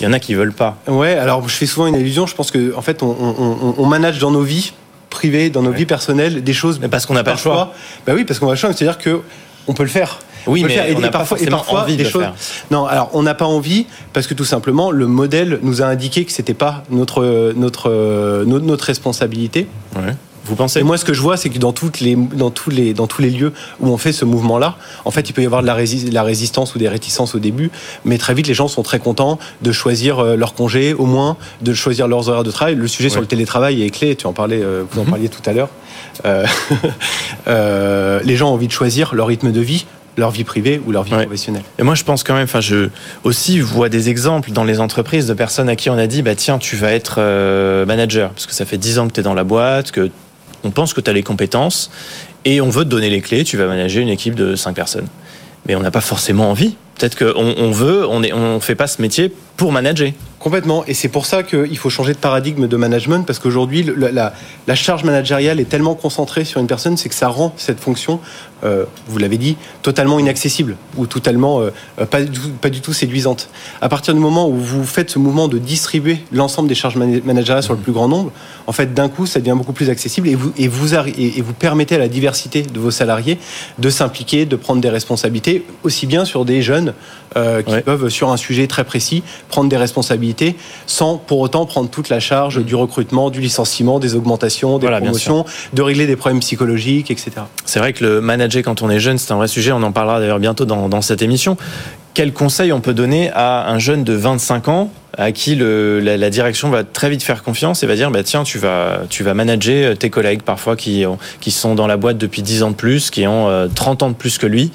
Il 0.00 0.04
y 0.04 0.06
en 0.06 0.12
a 0.12 0.18
qui 0.18 0.34
veulent 0.34 0.52
pas. 0.52 0.78
Ouais, 0.86 1.14
alors 1.14 1.46
je 1.48 1.54
fais 1.54 1.66
souvent 1.66 1.86
une 1.86 1.94
allusion. 1.94 2.26
Je 2.26 2.34
pense 2.34 2.50
qu'en 2.50 2.58
en 2.76 2.82
fait, 2.82 3.02
on, 3.02 3.86
manage 3.86 4.18
dans 4.18 4.30
nos 4.30 4.42
vies 4.42 4.72
privées, 5.10 5.50
dans 5.50 5.62
nos 5.62 5.72
vies 5.72 5.86
personnelles, 5.86 6.42
des 6.42 6.52
choses. 6.52 6.80
Mais 6.80 6.88
parce 6.88 7.06
qu'on 7.06 7.14
n'a 7.14 7.24
pas 7.24 7.32
le 7.32 7.38
choix. 7.38 7.72
Bah 8.06 8.12
oui, 8.14 8.24
parce 8.24 8.38
qu'on 8.38 8.48
a 8.48 8.52
le 8.52 8.56
choix. 8.56 8.72
C'est-à-dire 8.72 8.98
que 8.98 9.20
on 9.66 9.74
peut 9.74 9.82
le 9.82 9.88
faire. 9.88 10.18
Oui, 10.46 10.64
mais 10.66 10.94
on 10.96 11.00
n'a 11.00 11.10
pas 11.10 11.24
forcément 11.24 11.62
envie 11.68 11.96
de 11.96 12.04
le 12.04 12.08
faire. 12.08 12.34
Non, 12.70 12.86
alors 12.86 13.10
on 13.12 13.22
n'a 13.22 13.34
pas 13.34 13.44
envie 13.44 13.86
parce 14.12 14.26
que 14.26 14.34
tout 14.34 14.44
simplement 14.44 14.90
le 14.90 15.06
modèle 15.06 15.58
nous 15.62 15.82
a 15.82 15.86
indiqué 15.86 16.24
que 16.24 16.32
c'était 16.32 16.54
pas 16.54 16.82
notre 16.90 17.52
notre 17.56 18.44
notre, 18.46 18.84
responsabilité. 18.84 19.66
Ouais. 19.96 20.14
Vous 20.50 20.56
pensez 20.56 20.80
Et 20.80 20.82
moi, 20.82 20.98
ce 20.98 21.04
que 21.04 21.14
je 21.14 21.20
vois, 21.20 21.36
c'est 21.36 21.48
que 21.48 21.60
dans, 21.60 21.72
toutes 21.72 22.00
les, 22.00 22.16
dans, 22.16 22.50
tous 22.50 22.70
les, 22.70 22.92
dans 22.92 23.06
tous 23.06 23.22
les 23.22 23.30
lieux 23.30 23.52
où 23.78 23.86
on 23.88 23.96
fait 23.96 24.12
ce 24.12 24.24
mouvement-là, 24.24 24.74
en 25.04 25.12
fait, 25.12 25.30
il 25.30 25.32
peut 25.32 25.42
y 25.42 25.46
avoir 25.46 25.62
de 25.62 25.66
la, 25.68 25.76
la, 26.10 26.22
résistance 26.24 26.74
ou 26.74 26.80
des 26.80 26.88
réticences 26.88 27.36
au 27.36 27.38
début, 27.38 27.70
mais 28.04 28.18
très 28.18 28.34
vite, 28.34 28.48
les 28.48 28.54
gens 28.54 28.66
sont 28.66 28.82
très 28.82 28.98
contents 28.98 29.38
de 29.62 29.70
choisir 29.70 30.18
euh, 30.18 30.34
leur 30.34 30.54
congé, 30.54 30.92
au 30.92 31.06
moins, 31.06 31.36
de 31.62 31.72
choisir 31.72 32.08
leurs 32.08 32.28
horaires 32.28 32.42
de 32.42 32.50
travail. 32.50 32.74
Le 32.74 32.88
sujet 32.88 33.10
sur 33.10 33.20
le 33.20 33.28
télétravail 33.28 33.84
est 33.84 33.90
clé, 33.90 34.16
tu 34.16 34.26
en 34.26 34.32
parlais, 34.32 34.60
euh, 34.60 34.82
vous 34.90 35.00
en 35.00 35.04
mhm. 35.04 35.10
parliez 35.10 35.28
tout 35.28 35.42
à 35.46 35.52
l'heure. 35.52 35.70
Euh, 37.48 38.20
les 38.24 38.36
gens 38.36 38.50
ont 38.50 38.54
envie 38.54 38.66
de 38.66 38.72
choisir 38.72 39.14
leur 39.14 39.26
rythme 39.26 39.50
de 39.50 39.60
vie 39.60 39.86
leur 40.16 40.30
vie 40.30 40.44
privée 40.44 40.80
ou 40.84 40.92
leur 40.92 41.04
vie 41.04 41.12
professionnelle. 41.12 41.62
Et 41.78 41.82
moi, 41.82 41.94
je 41.94 42.04
pense 42.04 42.22
quand 42.22 42.34
même, 42.34 42.44
enfin, 42.44 42.60
je 42.60 42.90
aussi 43.24 43.58
vois 43.58 43.88
des 43.88 44.10
exemples 44.10 44.50
dans 44.50 44.64
les 44.64 44.80
entreprises 44.80 45.26
de 45.26 45.32
personnes 45.32 45.68
à 45.68 45.76
qui 45.76 45.88
on 45.88 45.96
a 45.96 46.06
dit, 46.06 46.20
bah 46.20 46.34
tiens, 46.34 46.58
tu 46.58 46.76
vas 46.76 46.92
être 46.92 47.20
manager, 47.86 48.30
parce 48.30 48.46
que 48.46 48.52
ça 48.52 48.66
fait 48.66 48.76
10 48.76 48.98
ans 48.98 49.08
que 49.08 49.14
tu 49.14 49.20
es 49.20 49.22
dans 49.22 49.34
la 49.34 49.44
boîte, 49.44 49.92
que 49.92 50.10
on 50.64 50.70
pense 50.70 50.92
que 50.92 51.00
tu 51.00 51.10
as 51.10 51.12
les 51.12 51.22
compétences 51.22 51.90
et 52.44 52.60
on 52.60 52.68
veut 52.68 52.84
te 52.84 52.88
donner 52.88 53.10
les 53.10 53.20
clés, 53.20 53.44
tu 53.44 53.56
vas 53.56 53.66
manager 53.66 54.02
une 54.02 54.08
équipe 54.08 54.34
de 54.34 54.56
5 54.56 54.74
personnes. 54.74 55.08
Mais 55.66 55.74
on 55.74 55.80
n'a 55.80 55.90
pas 55.90 56.00
forcément 56.00 56.50
envie. 56.50 56.76
Peut-être 56.98 57.18
qu'on 57.18 57.54
on 57.56 57.70
veut, 57.70 58.06
on 58.06 58.20
ne 58.20 58.32
on 58.32 58.60
fait 58.60 58.74
pas 58.74 58.86
ce 58.86 59.00
métier 59.00 59.32
pour 59.56 59.72
manager. 59.72 60.12
Complètement. 60.40 60.84
Et 60.86 60.94
c'est 60.94 61.08
pour 61.08 61.26
ça 61.26 61.42
qu'il 61.42 61.76
faut 61.76 61.90
changer 61.90 62.14
de 62.14 62.18
paradigme 62.18 62.66
de 62.66 62.76
management, 62.78 63.26
parce 63.26 63.38
qu'aujourd'hui, 63.38 63.86
la, 63.94 64.32
la, 64.66 64.74
charge 64.74 65.04
managériale 65.04 65.60
est 65.60 65.66
tellement 65.66 65.94
concentrée 65.94 66.46
sur 66.46 66.62
une 66.62 66.66
personne, 66.66 66.96
c'est 66.96 67.10
que 67.10 67.14
ça 67.14 67.28
rend 67.28 67.52
cette 67.58 67.78
fonction, 67.78 68.20
euh, 68.64 68.86
vous 69.06 69.18
l'avez 69.18 69.36
dit, 69.36 69.58
totalement 69.82 70.18
inaccessible, 70.18 70.76
ou 70.96 71.06
totalement 71.06 71.60
euh, 71.60 72.06
pas, 72.06 72.22
du 72.22 72.30
tout, 72.30 72.48
pas 72.58 72.70
du 72.70 72.80
tout 72.80 72.94
séduisante. 72.94 73.50
À 73.82 73.90
partir 73.90 74.14
du 74.14 74.20
moment 74.20 74.48
où 74.48 74.54
vous 74.54 74.84
faites 74.84 75.10
ce 75.10 75.18
mouvement 75.18 75.46
de 75.46 75.58
distribuer 75.58 76.24
l'ensemble 76.32 76.70
des 76.70 76.74
charges 76.74 76.96
managériales 76.96 77.62
sur 77.62 77.74
le 77.74 77.80
plus 77.80 77.92
grand 77.92 78.08
nombre, 78.08 78.32
en 78.66 78.72
fait, 78.72 78.94
d'un 78.94 79.10
coup, 79.10 79.26
ça 79.26 79.40
devient 79.40 79.56
beaucoup 79.58 79.74
plus 79.74 79.90
accessible 79.90 80.26
et 80.26 80.36
vous, 80.36 80.54
et 80.56 80.68
vous, 80.68 80.94
et 80.94 81.42
vous 81.42 81.52
permettez 81.52 81.96
à 81.96 81.98
la 81.98 82.08
diversité 82.08 82.62
de 82.62 82.80
vos 82.80 82.90
salariés 82.90 83.38
de 83.78 83.90
s'impliquer, 83.90 84.46
de 84.46 84.56
prendre 84.56 84.80
des 84.80 84.88
responsabilités, 84.88 85.66
aussi 85.82 86.06
bien 86.06 86.24
sur 86.24 86.46
des 86.46 86.62
jeunes 86.62 86.94
euh, 87.36 87.62
qui 87.62 87.78
peuvent, 87.82 88.08
sur 88.08 88.32
un 88.32 88.38
sujet 88.38 88.66
très 88.68 88.84
précis, 88.84 89.22
prendre 89.50 89.68
des 89.68 89.76
responsabilités 89.76 90.29
sans 90.86 91.16
pour 91.16 91.40
autant 91.40 91.66
prendre 91.66 91.88
toute 91.88 92.08
la 92.08 92.20
charge 92.20 92.58
mm. 92.58 92.62
du 92.62 92.74
recrutement, 92.74 93.30
du 93.30 93.40
licenciement, 93.40 93.98
des 93.98 94.14
augmentations, 94.14 94.78
des 94.78 94.86
promotions, 94.88 95.44
de 95.72 95.82
régler 95.82 96.06
des 96.06 96.16
problèmes 96.16 96.40
psychologiques, 96.40 97.10
etc. 97.10 97.32
C'est 97.64 97.78
vrai 97.78 97.92
que 97.92 98.04
le 98.04 98.20
manager 98.20 98.62
quand 98.62 98.82
on 98.82 98.90
est 98.90 99.00
jeune, 99.00 99.18
c'est 99.18 99.32
un 99.32 99.36
vrai 99.36 99.48
sujet. 99.48 99.72
On 99.72 99.82
en 99.82 99.92
parlera 99.92 100.20
d'ailleurs 100.20 100.38
bientôt 100.38 100.64
dans, 100.64 100.88
dans 100.88 101.02
cette 101.02 101.22
émission. 101.22 101.56
Quel 102.14 102.32
conseil 102.32 102.72
on 102.72 102.80
peut 102.80 102.94
donner 102.94 103.30
à 103.34 103.70
un 103.70 103.78
jeune 103.78 104.02
de 104.02 104.14
25 104.14 104.68
ans 104.68 104.90
à 105.16 105.32
qui 105.32 105.54
le, 105.54 106.00
la, 106.00 106.30
direction 106.30 106.70
va 106.70 106.84
très 106.84 107.10
vite 107.10 107.22
faire 107.22 107.42
confiance 107.42 107.82
et 107.82 107.86
va 107.86 107.96
dire 107.96 108.10
bah 108.10 108.22
tiens 108.22 108.44
tu 108.44 108.58
vas 108.58 109.00
tu 109.10 109.24
vas 109.24 109.34
manager 109.34 109.96
tes 109.98 110.08
collègues 110.08 110.42
parfois 110.42 110.76
qui 110.76 111.04
qui 111.40 111.50
sont 111.50 111.74
dans 111.74 111.86
la 111.86 111.96
boîte 111.96 112.16
depuis 112.16 112.42
10 112.42 112.62
ans 112.62 112.70
de 112.70 112.76
plus 112.76 113.10
qui 113.10 113.26
ont 113.26 113.68
30 113.74 114.02
euh, 114.02 114.06
ans 114.06 114.10
de 114.10 114.14
plus 114.14 114.38
que 114.38 114.46
lui 114.46 114.70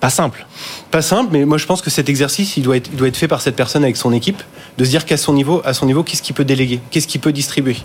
pas 0.00 0.10
simple. 0.10 0.46
Pas 0.90 1.02
simple, 1.02 1.28
mais 1.32 1.44
moi 1.44 1.58
je 1.58 1.66
pense 1.66 1.82
que 1.82 1.90
cet 1.90 2.08
exercice, 2.08 2.56
il 2.56 2.62
doit 2.62 2.78
être, 2.78 2.88
il 2.92 2.96
doit 2.96 3.08
être 3.08 3.16
fait 3.16 3.28
par 3.28 3.42
cette 3.42 3.54
personne 3.54 3.84
avec 3.84 3.96
son 3.96 4.12
équipe, 4.12 4.42
de 4.78 4.84
se 4.84 4.90
dire 4.90 5.04
qu'à 5.04 5.18
son 5.18 5.34
niveau, 5.34 5.60
à 5.64 5.74
son 5.74 5.86
niveau, 5.86 6.02
qu'est-ce 6.02 6.22
qu'il 6.22 6.34
peut 6.34 6.44
déléguer, 6.44 6.80
qu'est-ce 6.90 7.06
qu'il 7.06 7.20
peut 7.20 7.32
distribuer, 7.32 7.76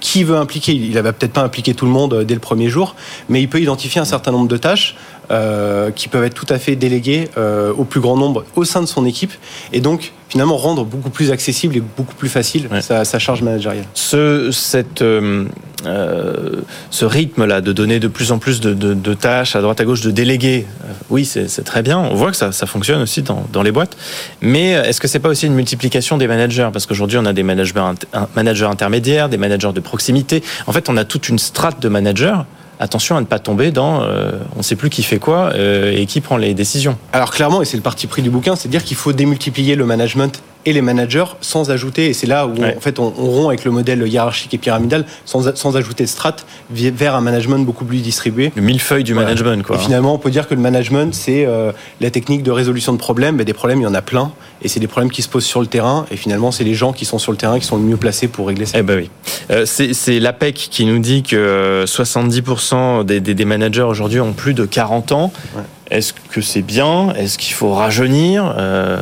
qui 0.00 0.24
veut 0.24 0.36
impliquer? 0.36 0.72
Il 0.72 0.92
ne 0.92 1.00
va 1.00 1.12
peut-être 1.12 1.32
pas 1.32 1.42
impliquer 1.42 1.74
tout 1.74 1.86
le 1.86 1.92
monde 1.92 2.14
euh, 2.14 2.24
dès 2.24 2.34
le 2.34 2.40
premier 2.40 2.68
jour, 2.68 2.96
mais 3.28 3.40
il 3.40 3.48
peut 3.48 3.60
identifier 3.60 4.00
un 4.00 4.04
certain 4.04 4.32
nombre 4.32 4.48
de 4.48 4.56
tâches 4.56 4.96
euh, 5.30 5.90
qui 5.92 6.08
peuvent 6.08 6.24
être 6.24 6.34
tout 6.34 6.52
à 6.52 6.58
fait 6.58 6.74
déléguées 6.74 7.28
euh, 7.38 7.72
au 7.72 7.84
plus 7.84 8.00
grand 8.00 8.16
nombre 8.16 8.44
au 8.56 8.64
sein 8.64 8.80
de 8.80 8.86
son 8.86 9.06
équipe, 9.06 9.32
et 9.72 9.80
donc 9.80 10.12
finalement 10.28 10.56
rendre 10.56 10.84
beaucoup 10.84 11.10
plus 11.10 11.30
accessible 11.30 11.76
et 11.76 11.80
beaucoup 11.80 12.14
plus 12.14 12.28
facile 12.28 12.68
sa, 12.80 13.18
charge 13.18 13.42
managériale. 13.42 13.84
Ce, 13.94 14.50
cette, 14.50 15.00
euh, 15.00 15.44
euh, 15.86 16.62
ce 16.90 17.04
rythme-là 17.04 17.60
de 17.60 17.72
donner 17.72 18.00
de 18.00 18.08
plus 18.08 18.32
en 18.32 18.38
plus 18.38 18.60
de, 18.60 19.14
tâches 19.14 19.56
à 19.56 19.60
droite 19.60 19.80
à 19.80 19.84
gauche, 19.84 20.00
de 20.00 20.10
déléguer, 20.10 20.66
euh, 20.84 20.92
oui, 21.10 21.24
c'est 21.24 21.64
très 21.64 21.82
bien. 21.82 21.98
On 21.98 22.14
voit 22.14 22.30
que 22.30 22.36
ça, 22.36 22.52
fonctionne 22.66 23.02
aussi 23.02 23.22
dans, 23.22 23.62
les 23.62 23.72
boîtes. 23.72 23.96
Mais 24.40 24.70
est-ce 24.70 25.00
que 25.00 25.08
c'est 25.08 25.18
pas 25.18 25.28
aussi 25.28 25.46
une 25.46 25.54
multiplication 25.54 26.16
des 26.18 26.26
managers? 26.26 26.70
Parce 26.72 26.86
qu'aujourd'hui, 26.86 27.18
on 27.18 27.26
a 27.26 27.32
des 27.32 27.42
managers, 27.42 28.64
intermédiaires, 28.64 29.28
des 29.28 29.36
managers 29.36 29.72
de 29.72 29.80
proximité. 29.80 30.42
En 30.66 30.72
fait, 30.72 30.88
on 30.88 30.96
a 30.96 31.04
toute 31.04 31.28
une 31.28 31.38
strate 31.38 31.80
de 31.80 31.88
managers 31.88 32.38
attention 32.82 33.16
à 33.16 33.20
ne 33.20 33.26
pas 33.26 33.38
tomber 33.38 33.70
dans 33.70 34.02
euh, 34.02 34.32
on 34.54 34.58
ne 34.58 34.62
sait 34.62 34.76
plus 34.76 34.90
qui 34.90 35.02
fait 35.02 35.18
quoi 35.18 35.52
euh, 35.54 35.92
et 35.96 36.06
qui 36.06 36.20
prend 36.20 36.36
les 36.36 36.52
décisions. 36.52 36.98
Alors 37.12 37.30
clairement, 37.30 37.62
et 37.62 37.64
c'est 37.64 37.76
le 37.76 37.82
parti 37.82 38.06
pris 38.06 38.22
du 38.22 38.30
bouquin, 38.30 38.56
c'est 38.56 38.68
dire 38.68 38.82
qu'il 38.82 38.96
faut 38.96 39.12
démultiplier 39.12 39.76
le 39.76 39.86
management 39.86 40.42
et 40.64 40.72
les 40.72 40.82
managers 40.82 41.24
sans 41.40 41.70
ajouter, 41.70 42.06
et 42.06 42.12
c'est 42.12 42.26
là 42.26 42.46
où 42.46 42.54
en 42.62 42.80
fait 42.80 42.98
on, 42.98 43.10
rompt 43.10 43.48
avec 43.48 43.64
le 43.64 43.70
modèle 43.70 44.06
hiérarchique 44.06 44.54
et 44.54 44.58
pyramidal, 44.58 45.04
sans, 45.24 45.54
sans 45.56 45.76
ajouter 45.76 46.04
de 46.04 46.08
strates 46.08 46.46
vers 46.70 47.14
un 47.14 47.20
management 47.20 47.64
beaucoup 47.64 47.84
plus 47.84 47.98
distribué. 47.98 48.52
Le 48.54 48.62
millefeuille 48.62 49.04
du 49.04 49.14
management, 49.14 49.64
quoi. 49.64 49.76
Et 49.76 49.78
finalement, 49.78 50.14
on 50.14 50.18
peut 50.18 50.30
dire 50.30 50.48
que 50.48 50.54
le 50.54 50.60
management, 50.60 51.14
c'est 51.14 51.44
euh, 51.46 51.72
la 52.00 52.10
technique 52.10 52.42
de 52.42 52.50
résolution 52.50 52.92
de 52.92 52.98
problèmes. 52.98 53.36
Mais 53.36 53.44
des 53.44 53.52
problèmes, 53.52 53.80
il 53.80 53.84
y 53.84 53.86
en 53.86 53.94
a 53.94 54.02
plein, 54.02 54.32
et 54.62 54.68
c'est 54.68 54.80
des 54.80 54.86
problèmes 54.86 55.10
qui 55.10 55.22
se 55.22 55.28
posent 55.28 55.44
sur 55.44 55.60
le 55.60 55.66
terrain, 55.66 56.06
et 56.10 56.16
finalement, 56.16 56.52
c'est 56.52 56.64
les 56.64 56.74
gens 56.74 56.92
qui 56.92 57.04
sont 57.04 57.18
sur 57.18 57.32
le 57.32 57.38
terrain 57.38 57.58
qui 57.58 57.66
sont 57.66 57.76
le 57.76 57.82
mieux 57.82 57.96
placés 57.96 58.28
pour 58.28 58.46
régler 58.46 58.66
ça. 58.66 58.78
Eh 58.78 58.82
ben 58.82 58.98
oui. 58.98 59.10
Euh, 59.50 59.64
c'est 59.66 60.20
l'APEC 60.20 60.54
qui 60.54 60.84
nous 60.84 60.98
dit 60.98 61.22
que 61.22 61.84
70% 61.86 62.74
euh, 62.74 63.02
des, 63.04 63.20
des, 63.20 63.34
des 63.34 63.44
managers 63.44 63.82
aujourd'hui 63.82 64.20
ont 64.20 64.32
plus 64.32 64.54
de 64.54 64.64
40 64.64 65.12
ans. 65.12 65.32
Ouais. 65.56 65.62
Est-ce 65.92 66.14
que 66.14 66.40
c'est 66.40 66.62
bien? 66.62 67.12
Est-ce 67.14 67.36
qu'il 67.36 67.52
faut 67.52 67.74
rajeunir? 67.74 68.54
Euh, 68.58 68.98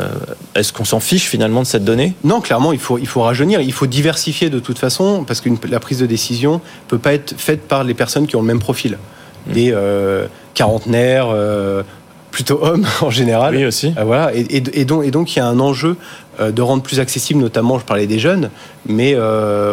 Est-ce 0.56 0.72
qu'on 0.72 0.84
s'en 0.84 0.98
fiche 0.98 1.28
finalement 1.28 1.62
de 1.62 1.66
cette 1.66 1.84
donnée? 1.84 2.14
Non, 2.24 2.40
clairement, 2.40 2.72
il 2.72 2.80
faut, 2.80 2.98
il 2.98 3.06
faut 3.06 3.22
rajeunir. 3.22 3.60
Il 3.60 3.72
faut 3.72 3.86
diversifier 3.86 4.50
de 4.50 4.58
toute 4.58 4.80
façon, 4.80 5.22
parce 5.24 5.40
que 5.40 5.50
la 5.68 5.78
prise 5.78 6.00
de 6.00 6.06
décision 6.06 6.54
ne 6.54 6.88
peut 6.88 6.98
pas 6.98 7.14
être 7.14 7.34
faite 7.38 7.68
par 7.68 7.84
les 7.84 7.94
personnes 7.94 8.26
qui 8.26 8.34
ont 8.34 8.40
le 8.40 8.48
même 8.48 8.58
profil. 8.58 8.98
Mmh. 9.46 9.52
Des 9.52 9.70
euh, 9.72 10.26
quarantenaires, 10.54 11.28
euh, 11.32 11.84
plutôt 12.32 12.58
hommes 12.60 12.86
en 13.02 13.10
général. 13.10 13.54
Oui, 13.54 13.64
aussi. 13.64 13.94
voilà. 14.04 14.32
Et, 14.34 14.84
donc, 14.84 15.04
et 15.04 15.12
donc, 15.12 15.36
il 15.36 15.38
y 15.38 15.42
a 15.42 15.46
un 15.46 15.60
enjeu 15.60 15.96
de 16.40 16.62
rendre 16.62 16.82
plus 16.82 16.98
accessible, 16.98 17.40
notamment, 17.40 17.78
je 17.78 17.84
parlais 17.84 18.06
des 18.08 18.18
jeunes, 18.18 18.50
mais 18.86 19.14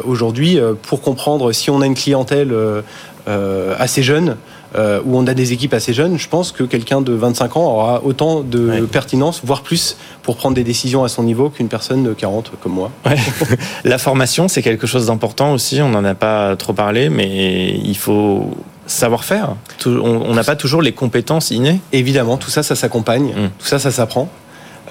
aujourd'hui, 0.03 0.59
pour 0.83 1.01
comprendre 1.01 1.51
si 1.53 1.69
on 1.69 1.81
a 1.81 1.85
une 1.85 1.95
clientèle 1.95 2.53
assez 3.27 4.03
jeune, 4.03 4.37
euh, 4.75 4.99
où 5.05 5.17
on 5.17 5.25
a 5.27 5.33
des 5.33 5.53
équipes 5.53 5.73
assez 5.73 5.93
jeunes, 5.93 6.19
je 6.19 6.27
pense 6.27 6.51
que 6.51 6.63
quelqu'un 6.63 6.99
de 6.99 7.13
25 7.13 7.55
ans 7.55 7.65
aura 7.65 8.03
autant 8.03 8.41
de 8.41 8.85
pertinence, 8.91 9.41
voire 9.43 9.61
plus, 9.61 9.97
pour 10.23 10.35
prendre 10.35 10.55
des 10.55 10.63
décisions 10.65 11.05
à 11.05 11.07
son 11.07 11.23
niveau 11.23 11.49
qu'une 11.49 11.69
personne 11.69 12.03
de 12.03 12.13
40 12.13 12.51
comme 12.61 12.73
moi. 12.73 12.91
La 13.85 13.97
formation, 13.97 14.49
c'est 14.49 14.61
quelque 14.61 14.85
chose 14.85 15.07
d'important 15.07 15.53
aussi, 15.53 15.81
on 15.81 15.89
n'en 15.89 16.03
a 16.03 16.15
pas 16.15 16.57
trop 16.57 16.73
parlé, 16.73 17.09
mais 17.09 17.79
il 17.81 17.97
faut 17.97 18.51
savoir 18.87 19.23
faire. 19.23 19.55
On 19.85 20.33
n'a 20.33 20.43
pas 20.43 20.57
toujours 20.57 20.81
les 20.81 20.91
compétences 20.91 21.51
innées. 21.51 21.79
Évidemment, 21.93 22.35
tout 22.35 22.49
ça, 22.49 22.61
ça 22.61 22.75
s'accompagne, 22.75 23.29
mm. 23.29 23.49
tout 23.59 23.67
ça, 23.67 23.79
ça 23.79 23.91
s'apprend. 23.91 24.29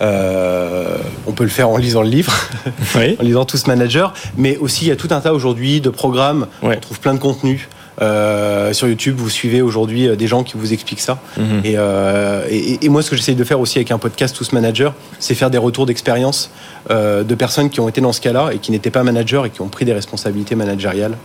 Euh, 0.00 0.96
on 1.26 1.32
peut 1.32 1.44
le 1.44 1.50
faire 1.50 1.68
en 1.68 1.76
lisant 1.76 2.02
le 2.02 2.08
livre, 2.08 2.32
en 2.96 3.22
lisant 3.22 3.44
Tous 3.44 3.66
Manager, 3.66 4.14
mais 4.36 4.56
aussi 4.56 4.86
il 4.86 4.88
y 4.88 4.90
a 4.90 4.96
tout 4.96 5.08
un 5.10 5.20
tas 5.20 5.32
aujourd'hui 5.32 5.80
de 5.80 5.90
programmes, 5.90 6.46
on 6.62 6.74
trouve 6.76 7.00
plein 7.00 7.14
de 7.14 7.18
contenus 7.18 7.68
Euh, 8.02 8.72
sur 8.72 8.88
YouTube, 8.88 9.16
vous 9.18 9.30
suivez 9.30 9.62
aujourd'hui 9.62 10.14
des 10.16 10.26
gens 10.26 10.42
qui 10.42 10.56
vous 10.56 10.72
expliquent 10.72 11.00
ça. 11.00 11.18
Mhm. 11.36 11.62
Et, 11.64 12.84
et, 12.84 12.88
moi, 12.88 13.02
ce 13.02 13.10
que 13.10 13.16
j'essaye 13.16 13.34
de 13.34 13.44
faire 13.44 13.60
aussi 13.60 13.78
avec 13.78 13.90
un 13.90 13.98
podcast 13.98 14.36
Tous 14.36 14.52
Manager, 14.52 14.94
c'est 15.18 15.34
faire 15.34 15.50
des 15.50 15.58
retours 15.58 15.86
d'expérience 15.86 16.50
de 16.90 17.34
personnes 17.34 17.70
qui 17.70 17.80
ont 17.80 17.88
été 17.88 18.00
dans 18.00 18.12
ce 18.12 18.20
cas-là 18.20 18.50
et 18.52 18.58
qui 18.58 18.70
n'étaient 18.70 18.90
pas 18.90 19.02
managers 19.02 19.42
et 19.46 19.50
qui 19.50 19.60
ont 19.60 19.68
pris 19.68 19.84
des 19.84 19.94
responsabilités 19.94 20.54
managériales. 20.54 21.16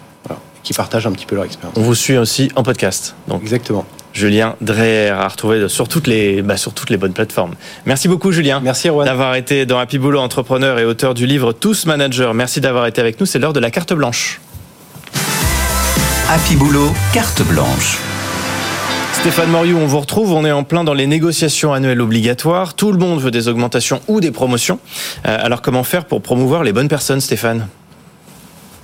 qui 0.64 0.74
partagent 0.74 1.08
un 1.08 1.12
petit 1.12 1.26
peu 1.26 1.34
leur 1.36 1.46
expérience. 1.46 1.76
On 1.76 1.82
vous 1.82 1.96
suit 1.96 2.18
aussi 2.18 2.52
en 2.56 2.62
podcast. 2.62 3.16
Donc. 3.28 3.42
Exactement. 3.42 3.84
Julien 4.14 4.56
Dreher 4.62 5.10
à 5.10 5.28
retrouver 5.28 5.70
sur 5.70 5.88
toutes 5.88 6.08
les 6.08 6.42
bah, 6.42 6.58
sur 6.58 6.74
toutes 6.74 6.90
les 6.90 6.98
bonnes 6.98 7.14
plateformes. 7.14 7.56
Merci 7.86 8.08
beaucoup 8.08 8.32
Julien. 8.32 8.60
Merci. 8.62 8.90
D'avoir 8.90 9.36
été 9.36 9.66
dans 9.66 9.80
Happy 9.80 9.98
Boulot 9.98 10.20
entrepreneur 10.20 10.80
et 10.80 10.86
auteur 10.86 11.14
du 11.14 11.26
livre 11.26 11.54
Tous 11.54 11.86
Managers. 11.86 12.32
Merci 12.34 12.62
d'avoir 12.62 12.88
été 12.88 13.00
avec 13.02 13.20
nous, 13.20 13.26
c'est 13.26 13.40
l'heure 13.40 13.54
de 13.54 13.60
la 13.60 13.72
carte 13.72 13.94
blanche. 13.94 14.42
Happy 16.34 16.56
Boulot, 16.56 16.88
carte 17.12 17.46
blanche. 17.46 17.98
Stéphane 19.12 19.50
Moriou, 19.50 19.78
on 19.78 19.86
vous 19.86 20.00
retrouve. 20.00 20.32
On 20.32 20.46
est 20.46 20.52
en 20.54 20.64
plein 20.64 20.86
dans 20.86 20.94
les 20.94 21.06
négociations 21.06 21.74
annuelles 21.74 22.00
obligatoires. 22.00 22.74
Tout 22.74 22.94
le 22.94 22.98
monde 22.98 23.20
veut 23.20 23.32
des 23.32 23.50
augmentations 23.50 24.00
ou 24.08 24.22
des 24.22 24.32
promotions. 24.32 24.80
Euh, 25.26 25.38
alors 25.42 25.62
comment 25.62 25.84
faire 25.84 26.06
pour 26.06 26.22
promouvoir 26.22 26.64
les 26.64 26.72
bonnes 26.72 26.88
personnes, 26.88 27.20
Stéphane? 27.20 27.68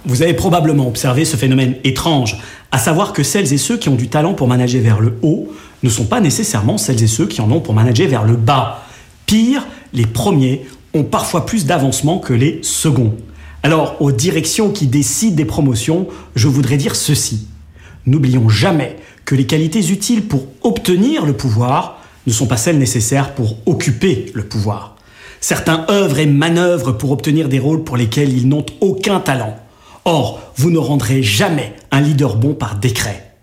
Vous 0.06 0.24
avez 0.24 0.34
probablement 0.34 0.90
observé 0.90 1.24
ce 1.24 1.38
phénomène 1.38 1.76
étrange, 1.86 2.38
à 2.74 2.80
savoir 2.80 3.14
que 3.14 3.24
celles 3.24 3.54
et 3.54 3.58
ceux 3.58 3.78
qui 3.78 3.88
ont 3.88 3.96
du 3.96 4.10
talent 4.10 4.34
pour 4.34 4.50
manager 4.50 4.82
vers 4.82 5.00
le 5.00 5.18
haut 5.22 5.48
ne 5.84 5.90
sont 5.90 6.06
pas 6.06 6.20
nécessairement 6.20 6.78
celles 6.78 7.02
et 7.02 7.08
ceux 7.08 7.28
qui 7.28 7.40
en 7.40 7.50
ont 7.50 7.62
pour 7.62 7.74
manager 7.74 8.10
vers 8.10 8.26
le 8.26 8.36
bas. 8.36 8.84
Pire, 9.26 9.66
les 9.94 10.06
premiers 10.06 10.66
ont 10.94 11.06
parfois 11.06 11.46
plus 11.46 11.66
d'avancement 11.66 12.18
que 12.18 12.34
les 12.34 12.60
seconds. 12.62 13.16
Alors, 13.68 14.02
aux 14.02 14.14
directions 14.14 14.72
qui 14.72 14.88
décident 14.88 15.36
des 15.36 15.44
promotions, 15.44 16.08
je 16.38 16.48
voudrais 16.48 16.78
dire 16.78 16.96
ceci. 16.96 17.50
N'oublions 18.06 18.48
jamais 18.48 18.96
que 19.26 19.36
les 19.36 19.46
qualités 19.46 19.92
utiles 19.92 20.26
pour 20.26 20.48
obtenir 20.62 21.26
le 21.26 21.34
pouvoir 21.34 22.00
ne 22.28 22.32
sont 22.32 22.48
pas 22.48 22.56
celles 22.56 22.78
nécessaires 22.78 23.36
pour 23.36 23.58
occuper 23.66 24.32
le 24.34 24.46
pouvoir. 24.46 24.96
Certains 25.42 25.86
œuvrent 25.90 26.20
et 26.20 26.28
manœuvrent 26.28 26.98
pour 26.98 27.12
obtenir 27.12 27.50
des 27.50 27.60
rôles 27.60 27.84
pour 27.84 27.98
lesquels 27.98 28.32
ils 28.32 28.48
n'ont 28.48 28.66
aucun 28.80 29.20
talent. 29.20 29.60
Or, 30.06 30.40
vous 30.56 30.70
ne 30.70 30.78
rendrez 30.78 31.22
jamais 31.22 31.76
un 31.92 32.00
leader 32.00 32.38
bon 32.38 32.54
par 32.54 32.78
décret. 32.78 33.34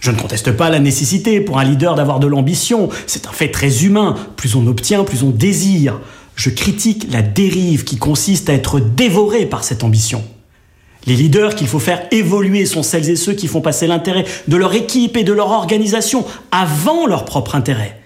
Je 0.00 0.10
ne 0.10 0.16
conteste 0.16 0.52
pas 0.52 0.70
la 0.70 0.78
nécessité 0.78 1.42
pour 1.42 1.58
un 1.58 1.64
leader 1.64 1.96
d'avoir 1.96 2.18
de 2.18 2.26
l'ambition, 2.26 2.88
c'est 3.06 3.26
un 3.26 3.32
fait 3.32 3.50
très 3.50 3.84
humain, 3.84 4.14
plus 4.36 4.54
on 4.54 4.66
obtient, 4.68 5.04
plus 5.04 5.22
on 5.22 5.30
désire. 5.30 6.00
Je 6.36 6.50
critique 6.50 7.06
la 7.10 7.22
dérive 7.22 7.84
qui 7.84 7.96
consiste 7.96 8.50
à 8.50 8.52
être 8.52 8.78
dévoré 8.78 9.46
par 9.46 9.64
cette 9.64 9.82
ambition. 9.82 10.22
Les 11.06 11.16
leaders 11.16 11.54
qu'il 11.54 11.66
faut 11.66 11.78
faire 11.78 12.02
évoluer 12.10 12.66
sont 12.66 12.82
celles 12.82 13.08
et 13.08 13.16
ceux 13.16 13.32
qui 13.32 13.48
font 13.48 13.62
passer 13.62 13.86
l'intérêt 13.86 14.26
de 14.46 14.56
leur 14.56 14.74
équipe 14.74 15.16
et 15.16 15.24
de 15.24 15.32
leur 15.32 15.50
organisation 15.50 16.26
avant 16.50 17.06
leur 17.06 17.24
propre 17.24 17.54
intérêt. 17.54 17.98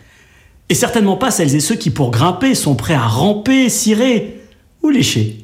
Et 0.68 0.74
certainement 0.74 1.16
pas 1.16 1.32
celles 1.32 1.56
et 1.56 1.60
ceux 1.60 1.74
qui, 1.74 1.90
pour 1.90 2.12
grimper, 2.12 2.54
sont 2.54 2.76
prêts 2.76 2.94
à 2.94 3.06
ramper, 3.06 3.68
cirer 3.68 4.40
ou 4.82 4.90
lécher. 4.90 5.38